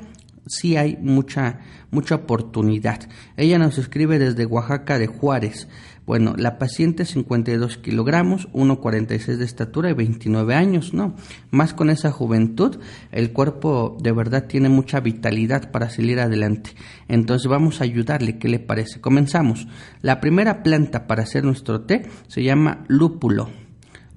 [0.48, 1.60] sí hay mucha,
[1.92, 3.00] mucha oportunidad.
[3.38, 5.68] Ella nos escribe desde Oaxaca de Juárez.
[6.06, 11.16] Bueno, la paciente 52 kilogramos, 1,46 de estatura y 29 años, ¿no?
[11.52, 12.80] Más con esa juventud,
[13.12, 16.72] el cuerpo de verdad tiene mucha vitalidad para salir adelante.
[17.08, 19.00] Entonces vamos a ayudarle, ¿qué le parece?
[19.00, 19.68] Comenzamos.
[20.02, 23.50] La primera planta para hacer nuestro té se llama lúpulo.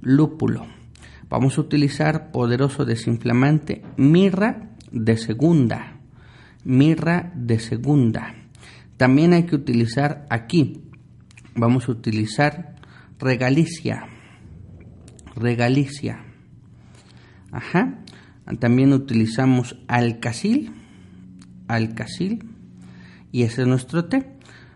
[0.01, 0.67] Lúpulo.
[1.29, 5.94] Vamos a utilizar poderoso desinflamante, mirra de segunda
[6.65, 8.35] mirra de segunda.
[8.97, 10.83] También hay que utilizar aquí,
[11.55, 12.77] vamos a utilizar
[13.19, 14.07] regalicia,
[15.37, 16.25] regalicia.
[17.51, 17.99] Ajá.
[18.59, 20.73] También utilizamos alcacil,
[21.67, 22.45] alcacil,
[23.33, 24.27] y ese es nuestro té.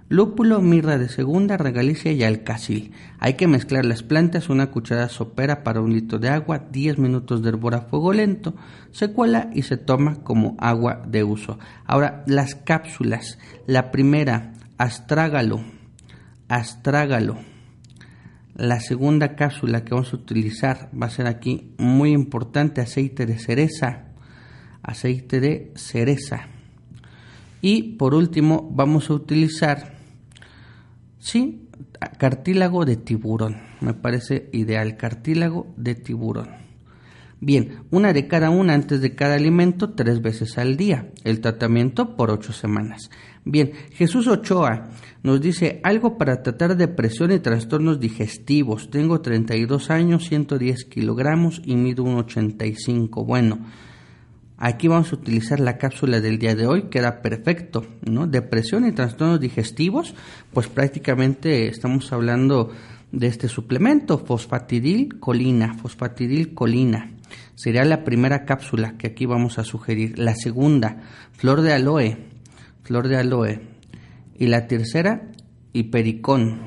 [0.08, 2.92] Lúpulo, mirra de segunda, regalicia y alcacil.
[3.20, 7.42] Hay que mezclar las plantas, una cucharada sopera para un litro de agua, 10 minutos
[7.42, 8.54] de hervor a fuego lento,
[8.92, 11.58] se cuela y se toma como agua de uso.
[11.84, 13.38] Ahora, las cápsulas.
[13.66, 15.60] La primera, astrágalo,
[16.48, 17.38] astrágalo.
[18.54, 23.38] La segunda cápsula que vamos a utilizar va a ser aquí muy importante, aceite de
[23.38, 24.06] cereza,
[24.82, 26.48] aceite de cereza.
[27.60, 29.98] Y por último vamos a utilizar
[31.18, 31.67] Sí,
[32.18, 33.62] cartílago de tiburón.
[33.80, 34.96] Me parece ideal.
[34.96, 36.68] Cartílago de tiburón.
[37.40, 41.12] Bien, una de cada una antes de cada alimento, tres veces al día.
[41.22, 43.10] El tratamiento por ocho semanas.
[43.44, 44.90] Bien, Jesús Ochoa
[45.22, 48.90] nos dice algo para tratar depresión y trastornos digestivos.
[48.90, 53.24] Tengo 32 años, 110 kilogramos y mido 1,85.
[53.24, 53.60] Bueno,
[54.60, 58.26] Aquí vamos a utilizar la cápsula del día de hoy, que era perfecto, ¿no?
[58.26, 60.16] Depresión y trastornos digestivos,
[60.52, 62.72] pues prácticamente estamos hablando
[63.12, 67.12] de este suplemento, fosfatidil colina, fosfatidil colina.
[67.54, 70.18] Sería la primera cápsula que aquí vamos a sugerir.
[70.18, 71.02] La segunda,
[71.32, 72.18] flor de aloe,
[72.82, 73.60] flor de aloe.
[74.36, 75.30] Y la tercera,
[75.72, 76.62] hipericón,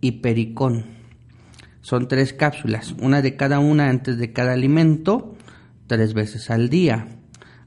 [0.00, 0.86] hipericón.
[1.82, 5.31] Son tres cápsulas, una de cada una antes de cada alimento
[5.92, 7.06] tres veces al día.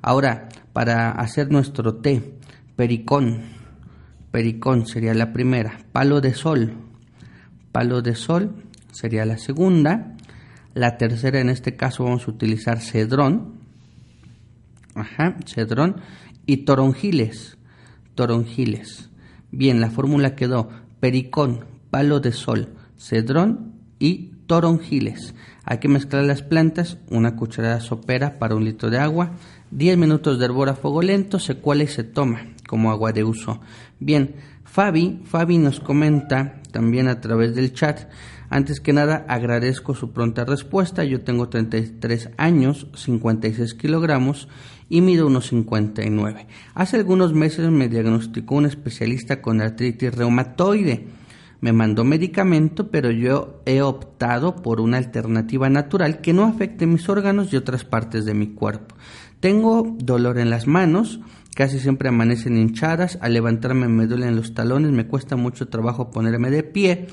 [0.02, 2.40] Ahora, para hacer nuestro té,
[2.76, 3.44] pericón,
[4.32, 6.74] pericón sería la primera, palo de sol,
[7.72, 10.16] palo de sol sería la segunda,
[10.74, 13.60] la tercera en este caso vamos a utilizar cedrón,
[14.96, 16.02] ajá, cedrón
[16.48, 17.60] y toronjiles,
[18.16, 19.12] toronjiles.
[19.52, 20.70] Bien, la fórmula quedó
[21.00, 25.36] pericón, palo de sol, cedrón y toronjiles.
[25.66, 29.32] Hay que mezclar las plantas, una cucharada sopera para un litro de agua,
[29.72, 33.24] 10 minutos de hervor a fuego lento, se cuela y se toma como agua de
[33.24, 33.60] uso.
[34.00, 38.10] Bien, Fabi, Fabi nos comenta también a través del chat.
[38.50, 41.04] Antes que nada, agradezco su pronta respuesta.
[41.04, 44.48] Yo tengo 33 años, 56 kilogramos
[44.90, 46.48] y mido unos 59.
[46.74, 51.08] Hace algunos meses me diagnosticó un especialista con artritis reumatoide.
[51.62, 57.08] Me mandó medicamento, pero yo he optado por una alternativa natural que no afecte mis
[57.10, 58.96] órganos y otras partes de mi cuerpo.
[59.40, 61.20] Tengo dolor en las manos,
[61.56, 66.50] casi siempre amanecen hinchadas, al levantarme me duelen los talones, me cuesta mucho trabajo ponerme
[66.50, 67.08] de pie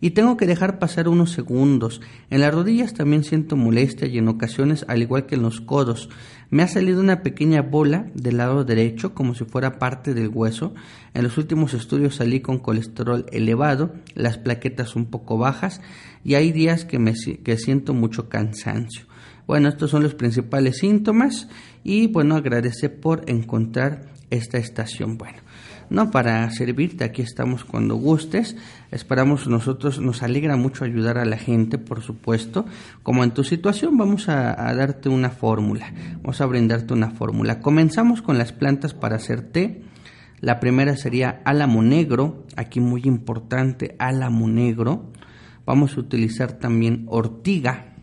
[0.00, 2.00] y tengo que dejar pasar unos segundos.
[2.30, 6.08] En las rodillas también siento molestia y en ocasiones, al igual que en los codos,
[6.50, 10.74] me ha salido una pequeña bola del lado derecho como si fuera parte del hueso.
[11.14, 15.80] En los últimos estudios salí con colesterol elevado, las plaquetas un poco bajas
[16.22, 19.06] y hay días que, me, que siento mucho cansancio.
[19.46, 21.48] Bueno, estos son los principales síntomas
[21.82, 25.18] y bueno, agradece por encontrar esta estación.
[25.18, 25.38] Bueno,
[25.90, 28.56] no para servirte, aquí estamos cuando gustes.
[28.94, 32.64] Esperamos nosotros, nos alegra mucho ayudar a la gente, por supuesto.
[33.02, 35.92] Como en tu situación, vamos a, darte una fórmula,
[36.22, 37.58] vamos a brindarte una fórmula.
[37.58, 39.82] Comenzamos con las plantas para hacer té.
[40.38, 45.10] La primera sería álamo negro, aquí muy importante, álamo negro.
[45.66, 47.96] Vamos a utilizar también ortiga.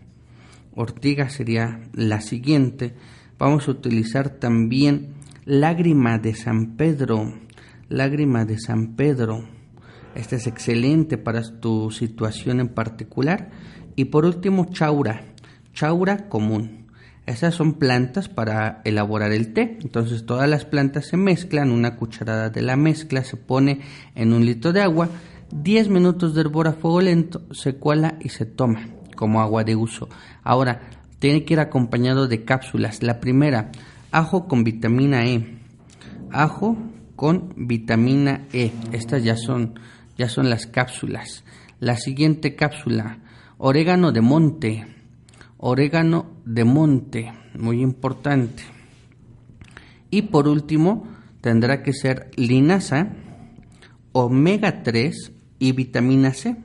[0.75, 2.95] Ortiga sería la siguiente.
[3.39, 5.13] Vamos a utilizar también
[5.45, 7.33] lágrima de San Pedro.
[7.87, 9.60] Lágrima de San Pedro.
[10.15, 13.49] Este es excelente para tu situación en particular.
[13.95, 15.23] Y por último, chaura.
[15.73, 16.87] Chaura común.
[17.25, 19.77] Esas son plantas para elaborar el té.
[19.81, 23.81] Entonces todas las plantas se mezclan, una cucharada de la mezcla se pone
[24.15, 25.07] en un litro de agua,
[25.51, 29.75] 10 minutos de hervor a fuego lento, se cuela y se toma como agua de
[29.75, 30.09] uso.
[30.43, 30.81] Ahora,
[31.19, 33.03] tiene que ir acompañado de cápsulas.
[33.03, 33.71] La primera,
[34.11, 35.59] ajo con vitamina E.
[36.31, 36.75] Ajo
[37.15, 38.71] con vitamina E.
[38.91, 39.75] Estas ya son,
[40.21, 41.43] ya son las cápsulas.
[41.79, 43.17] La siguiente cápsula,
[43.57, 44.85] orégano de monte.
[45.57, 48.61] Orégano de monte, muy importante.
[50.11, 51.07] Y por último,
[51.41, 53.13] tendrá que ser linaza,
[54.11, 56.55] omega 3 y vitamina C.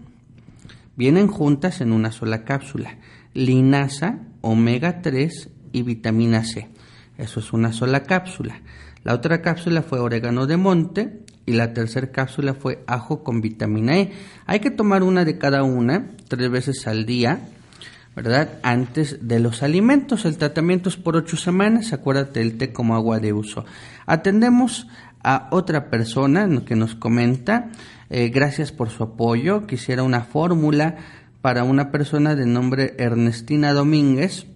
[0.96, 2.98] Vienen juntas en una sola cápsula.
[3.32, 6.68] Linaza, omega 3 y vitamina C.
[7.16, 8.60] Eso es una sola cápsula.
[9.02, 13.96] La otra cápsula fue orégano de monte y la tercera cápsula fue ajo con vitamina
[13.98, 14.12] E.
[14.46, 17.40] Hay que tomar una de cada una tres veces al día,
[18.16, 18.58] ¿verdad?
[18.62, 20.24] Antes de los alimentos.
[20.24, 21.92] El tratamiento es por ocho semanas.
[21.92, 23.64] Acuérdate del té como agua de uso.
[24.06, 24.88] Atendemos
[25.22, 27.70] a otra persona que nos comenta,
[28.10, 30.98] eh, gracias por su apoyo, quisiera una fórmula
[31.40, 34.46] para una persona de nombre Ernestina Domínguez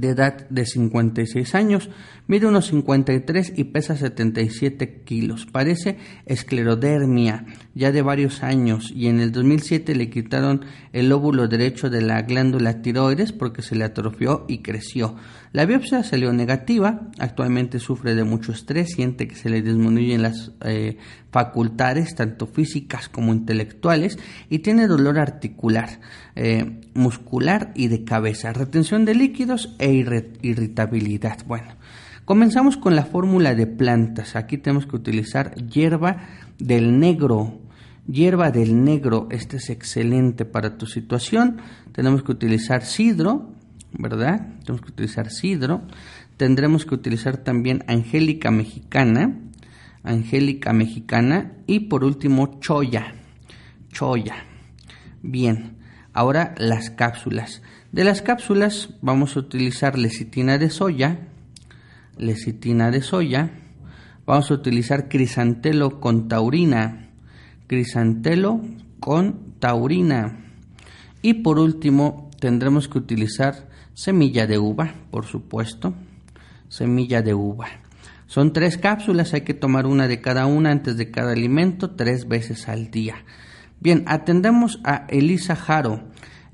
[0.00, 1.90] de edad de 56 años,
[2.26, 5.46] mide unos 53 y pesa 77 kilos.
[5.46, 5.96] Parece
[6.26, 7.46] esclerodermia
[7.78, 12.22] ya de varios años y en el 2007 le quitaron el óvulo derecho de la
[12.22, 15.14] glándula tiroides porque se le atrofió y creció.
[15.52, 20.50] La biopsia salió negativa, actualmente sufre de mucho estrés, siente que se le disminuyen las
[20.62, 20.96] eh,
[21.30, 24.18] facultades, tanto físicas como intelectuales,
[24.50, 26.00] y tiene dolor articular,
[26.34, 29.92] eh, muscular y de cabeza, retención de líquidos e
[30.42, 31.38] irritabilidad.
[31.46, 31.68] Bueno,
[32.24, 34.34] comenzamos con la fórmula de plantas.
[34.34, 36.26] Aquí tenemos que utilizar hierba
[36.58, 37.67] del negro.
[38.10, 41.60] Hierba del negro, este es excelente para tu situación.
[41.92, 43.52] Tenemos que utilizar sidro,
[43.92, 44.46] ¿verdad?
[44.64, 45.82] Tenemos que utilizar sidro.
[46.38, 49.38] Tendremos que utilizar también angélica mexicana,
[50.02, 53.12] angélica mexicana y por último choya,
[53.92, 54.36] choya.
[55.22, 55.76] Bien,
[56.14, 57.60] ahora las cápsulas.
[57.92, 61.28] De las cápsulas vamos a utilizar lecitina de soya,
[62.16, 63.50] lecitina de soya.
[64.24, 67.07] Vamos a utilizar crisantelo con taurina,
[67.68, 68.60] crisantelo
[68.98, 70.44] con taurina.
[71.22, 75.94] Y por último tendremos que utilizar semilla de uva, por supuesto,
[76.68, 77.68] semilla de uva.
[78.26, 82.28] Son tres cápsulas, hay que tomar una de cada una antes de cada alimento tres
[82.28, 83.24] veces al día.
[83.80, 86.02] Bien, atendemos a Elisa Jaro.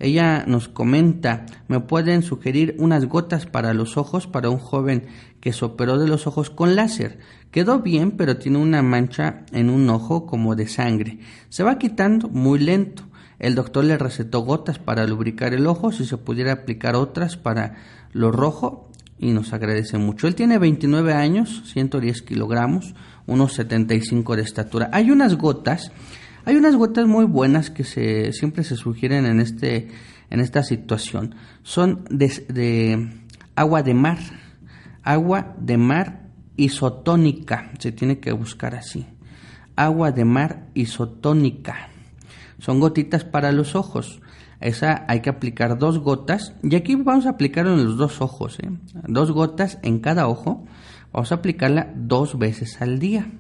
[0.05, 5.07] Ella nos comenta, me pueden sugerir unas gotas para los ojos para un joven
[5.41, 7.19] que se operó de los ojos con láser.
[7.51, 11.21] Quedó bien, pero tiene una mancha en un ojo como de sangre.
[11.49, 13.05] Se va quitando muy lento.
[13.39, 17.77] El doctor le recetó gotas para lubricar el ojo, si se pudiera aplicar otras para
[18.13, 20.27] lo rojo y nos agradece mucho.
[20.27, 22.95] Él tiene 29 años, 110 kilogramos,
[23.27, 24.91] unos 75 de estatura.
[24.93, 25.93] Hay unas gotas,
[26.45, 29.89] hay unas gotas muy buenas que se, siempre se sugieren en, este,
[30.31, 31.35] esta situación.
[31.63, 33.11] Son de, de
[33.57, 34.19] agua de mar,
[35.03, 39.07] agua de mar isotónica, se tiene que buscar así.
[39.77, 41.89] Agua de mar isotónica.
[42.59, 44.21] Son gotitas para los ojos.
[44.61, 46.55] Esa hay que aplicar dos gotas.
[46.63, 48.59] Y aquí vamos a aplicarlo en los dos ojos.
[48.61, 48.71] ¿eh?
[49.07, 50.65] Dos gotas en cada ojo.
[51.13, 53.31] Vamos a aplicarla dos veces al día.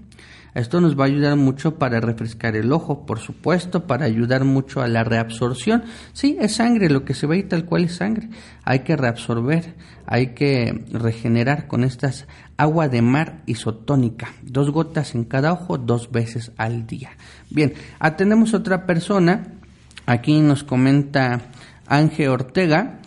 [0.55, 4.83] Esto nos va a ayudar mucho para refrescar el ojo, por supuesto, para ayudar mucho
[4.83, 5.83] a la reabsorción.
[6.13, 8.29] Sí, es sangre, lo que se ve y tal cual es sangre.
[8.63, 9.75] Hay que reabsorber,
[10.07, 12.27] hay que regenerar con estas
[12.57, 14.33] agua de mar isotónica.
[14.43, 17.11] Dos gotas en cada ojo, dos veces al día.
[17.51, 19.49] Bien, atendemos otra persona.
[20.07, 21.41] Aquí nos comenta
[21.89, 23.01] Ángel Ortega.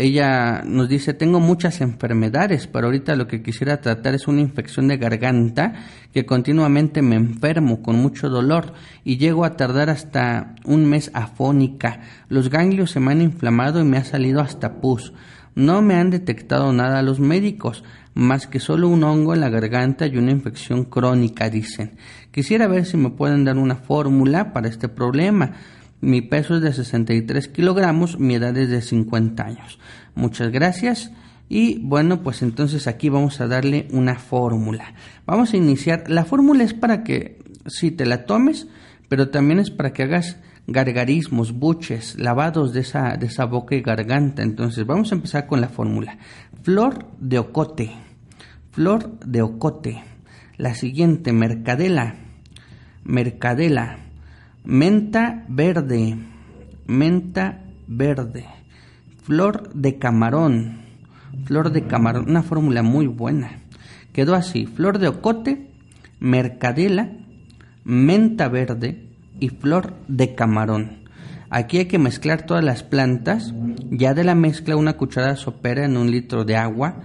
[0.00, 4.88] Ella nos dice, tengo muchas enfermedades, pero ahorita lo que quisiera tratar es una infección
[4.88, 5.74] de garganta
[6.14, 8.72] que continuamente me enfermo con mucho dolor
[9.04, 12.00] y llego a tardar hasta un mes afónica.
[12.30, 15.12] Los ganglios se me han inflamado y me ha salido hasta pus.
[15.54, 17.84] No me han detectado nada los médicos,
[18.14, 21.98] más que solo un hongo en la garganta y una infección crónica, dicen.
[22.30, 25.52] Quisiera ver si me pueden dar una fórmula para este problema.
[26.00, 29.78] Mi peso es de 63 kilogramos, mi edad es de 50 años.
[30.14, 31.12] Muchas gracias.
[31.48, 34.94] Y bueno, pues entonces aquí vamos a darle una fórmula.
[35.26, 36.04] Vamos a iniciar.
[36.08, 38.68] La fórmula es para que si te la tomes,
[39.08, 43.82] pero también es para que hagas gargarismos, buches, lavados de esa, de esa boca y
[43.82, 44.42] garganta.
[44.42, 46.18] Entonces vamos a empezar con la fórmula.
[46.62, 47.90] Flor de ocote.
[48.70, 50.02] Flor de ocote.
[50.56, 52.14] La siguiente, mercadela.
[53.02, 54.09] Mercadela
[54.64, 56.16] menta verde,
[56.86, 58.46] menta verde,
[59.22, 60.80] flor de camarón,
[61.44, 63.60] flor de camarón, una fórmula muy buena.
[64.12, 65.70] Quedó así, flor de ocote,
[66.18, 67.10] mercadela,
[67.84, 69.08] menta verde
[69.38, 71.00] y flor de camarón.
[71.48, 73.54] Aquí hay que mezclar todas las plantas,
[73.90, 77.02] ya de la mezcla una cucharada sopera en un litro de agua,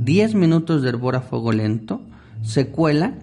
[0.00, 2.00] 10 minutos de hervor a fuego lento,
[2.42, 3.14] se cuela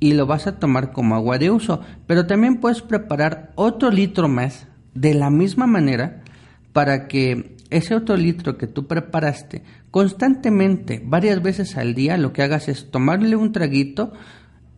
[0.00, 1.80] y lo vas a tomar como agua de uso.
[2.06, 6.22] Pero también puedes preparar otro litro más de la misma manera
[6.72, 12.42] para que ese otro litro que tú preparaste constantemente, varias veces al día, lo que
[12.42, 14.12] hagas es tomarle un traguito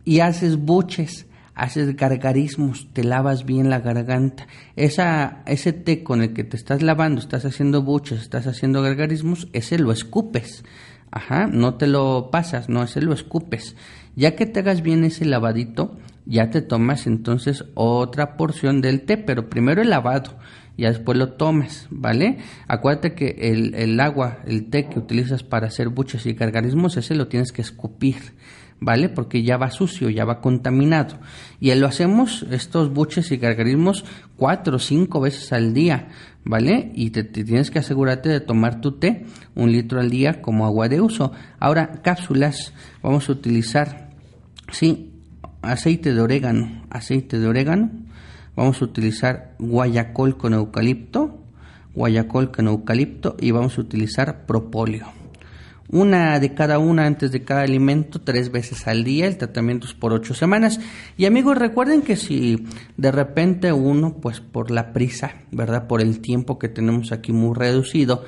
[0.03, 4.47] y haces buches, haces gargarismos, te lavas bien la garganta.
[4.75, 9.47] Esa, ese té con el que te estás lavando, estás haciendo buches, estás haciendo gargarismos,
[9.53, 10.63] ese lo escupes.
[11.11, 13.75] Ajá, no te lo pasas, no, ese lo escupes.
[14.15, 19.17] Ya que te hagas bien ese lavadito, ya te tomas entonces otra porción del té,
[19.17, 20.37] pero primero el lavado,
[20.77, 22.37] ya después lo tomas, ¿vale?
[22.67, 27.15] Acuérdate que el, el agua, el té que utilizas para hacer buches y gargarismos, ese
[27.15, 28.17] lo tienes que escupir,
[28.81, 29.09] ¿vale?
[29.09, 31.19] Porque ya va sucio, ya va contaminado.
[31.59, 34.03] Y lo hacemos, estos buches y gargarismos,
[34.35, 36.09] cuatro o cinco veces al día,
[36.43, 36.91] ¿vale?
[36.95, 40.89] Y te, tienes que asegurarte de tomar tu té, un litro al día como agua
[40.89, 41.31] de uso.
[41.59, 44.00] Ahora, cápsulas, vamos a utilizar,
[44.71, 45.11] sí,
[45.61, 47.91] aceite de orégano, aceite de orégano,
[48.55, 51.39] vamos a utilizar guayacol con eucalipto,
[51.93, 55.07] guayacol con eucalipto y vamos a utilizar propóleo
[55.91, 59.93] una de cada una antes de cada alimento tres veces al día, el tratamiento es
[59.93, 60.79] por ocho semanas.
[61.17, 62.65] Y amigos, recuerden que si
[62.97, 65.87] de repente uno, pues por la prisa, ¿verdad?
[65.87, 68.23] Por el tiempo que tenemos aquí muy reducido,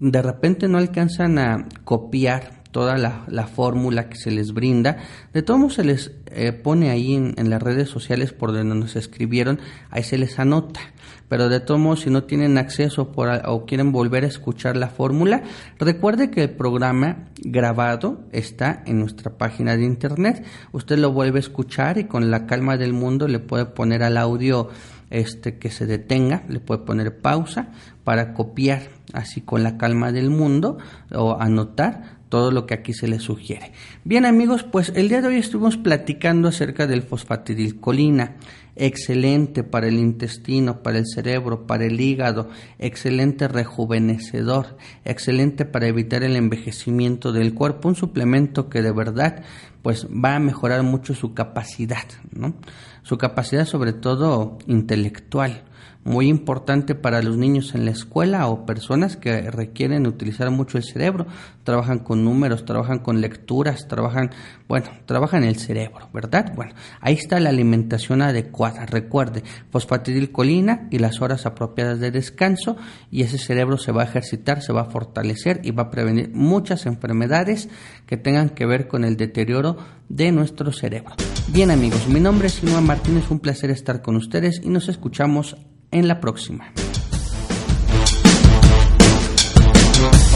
[0.00, 4.98] de repente no alcanzan a copiar toda la, fórmula que se les brinda.
[5.32, 8.96] De todos modos se les eh, pone ahí en, las redes sociales por donde nos
[8.96, 9.60] escribieron,
[9.90, 10.80] ahí se les anota
[11.28, 13.12] pero de todos modos si no tienen acceso
[13.44, 15.42] o quieren volver a escuchar la fórmula,
[15.78, 20.44] recuerde que el programa grabado está en nuestra página de internet.
[20.72, 24.16] Usted lo vuelve a escuchar y con la calma del mundo le puede poner al
[24.16, 24.70] audio
[25.10, 27.68] este que se detenga, le puede poner pausa
[28.04, 30.78] para copiar así con la calma del mundo
[31.12, 33.72] o anotar todo lo que aquí se le sugiere.
[34.04, 38.36] Bien amigos, pues el día de hoy estuvimos platicando acerca del fosfatidilcolina.
[38.80, 42.48] Excelente para el intestino, para el cerebro, para el hígado,
[42.78, 49.42] excelente rejuvenecedor, excelente para evitar el envejecimiento del cuerpo, un suplemento que de verdad
[49.82, 52.54] pues va a mejorar mucho su capacidad, ¿no?
[53.02, 55.64] Su capacidad sobre todo intelectual
[56.04, 60.84] muy importante para los niños en la escuela o personas que requieren utilizar mucho el
[60.84, 61.26] cerebro,
[61.64, 64.30] trabajan con números, trabajan con lecturas, trabajan,
[64.68, 66.52] bueno, trabajan el cerebro, ¿verdad?
[66.54, 72.76] Bueno, ahí está la alimentación adecuada, recuerde, fosfatidilcolina y las horas apropiadas de descanso
[73.10, 76.30] y ese cerebro se va a ejercitar, se va a fortalecer y va a prevenir
[76.32, 77.68] muchas enfermedades
[78.06, 79.76] que tengan que ver con el deterioro
[80.08, 81.14] de nuestro cerebro.
[81.48, 85.56] Bien amigos, mi nombre es Simón Martínez, un placer estar con ustedes y nos escuchamos
[85.90, 86.72] en la próxima.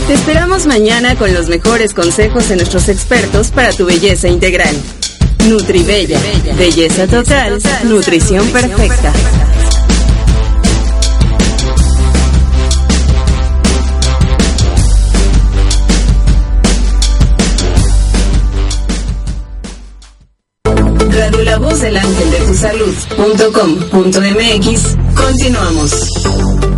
[0.07, 4.75] Te esperamos mañana con los mejores consejos de nuestros expertos para tu belleza integral.
[5.47, 6.19] Nutribella.
[6.57, 7.59] Belleza total.
[7.85, 9.13] Nutrición perfecta.
[21.53, 23.13] La Voz del Ángel de tu Salud.com.mx.
[25.15, 26.72] Continuamos.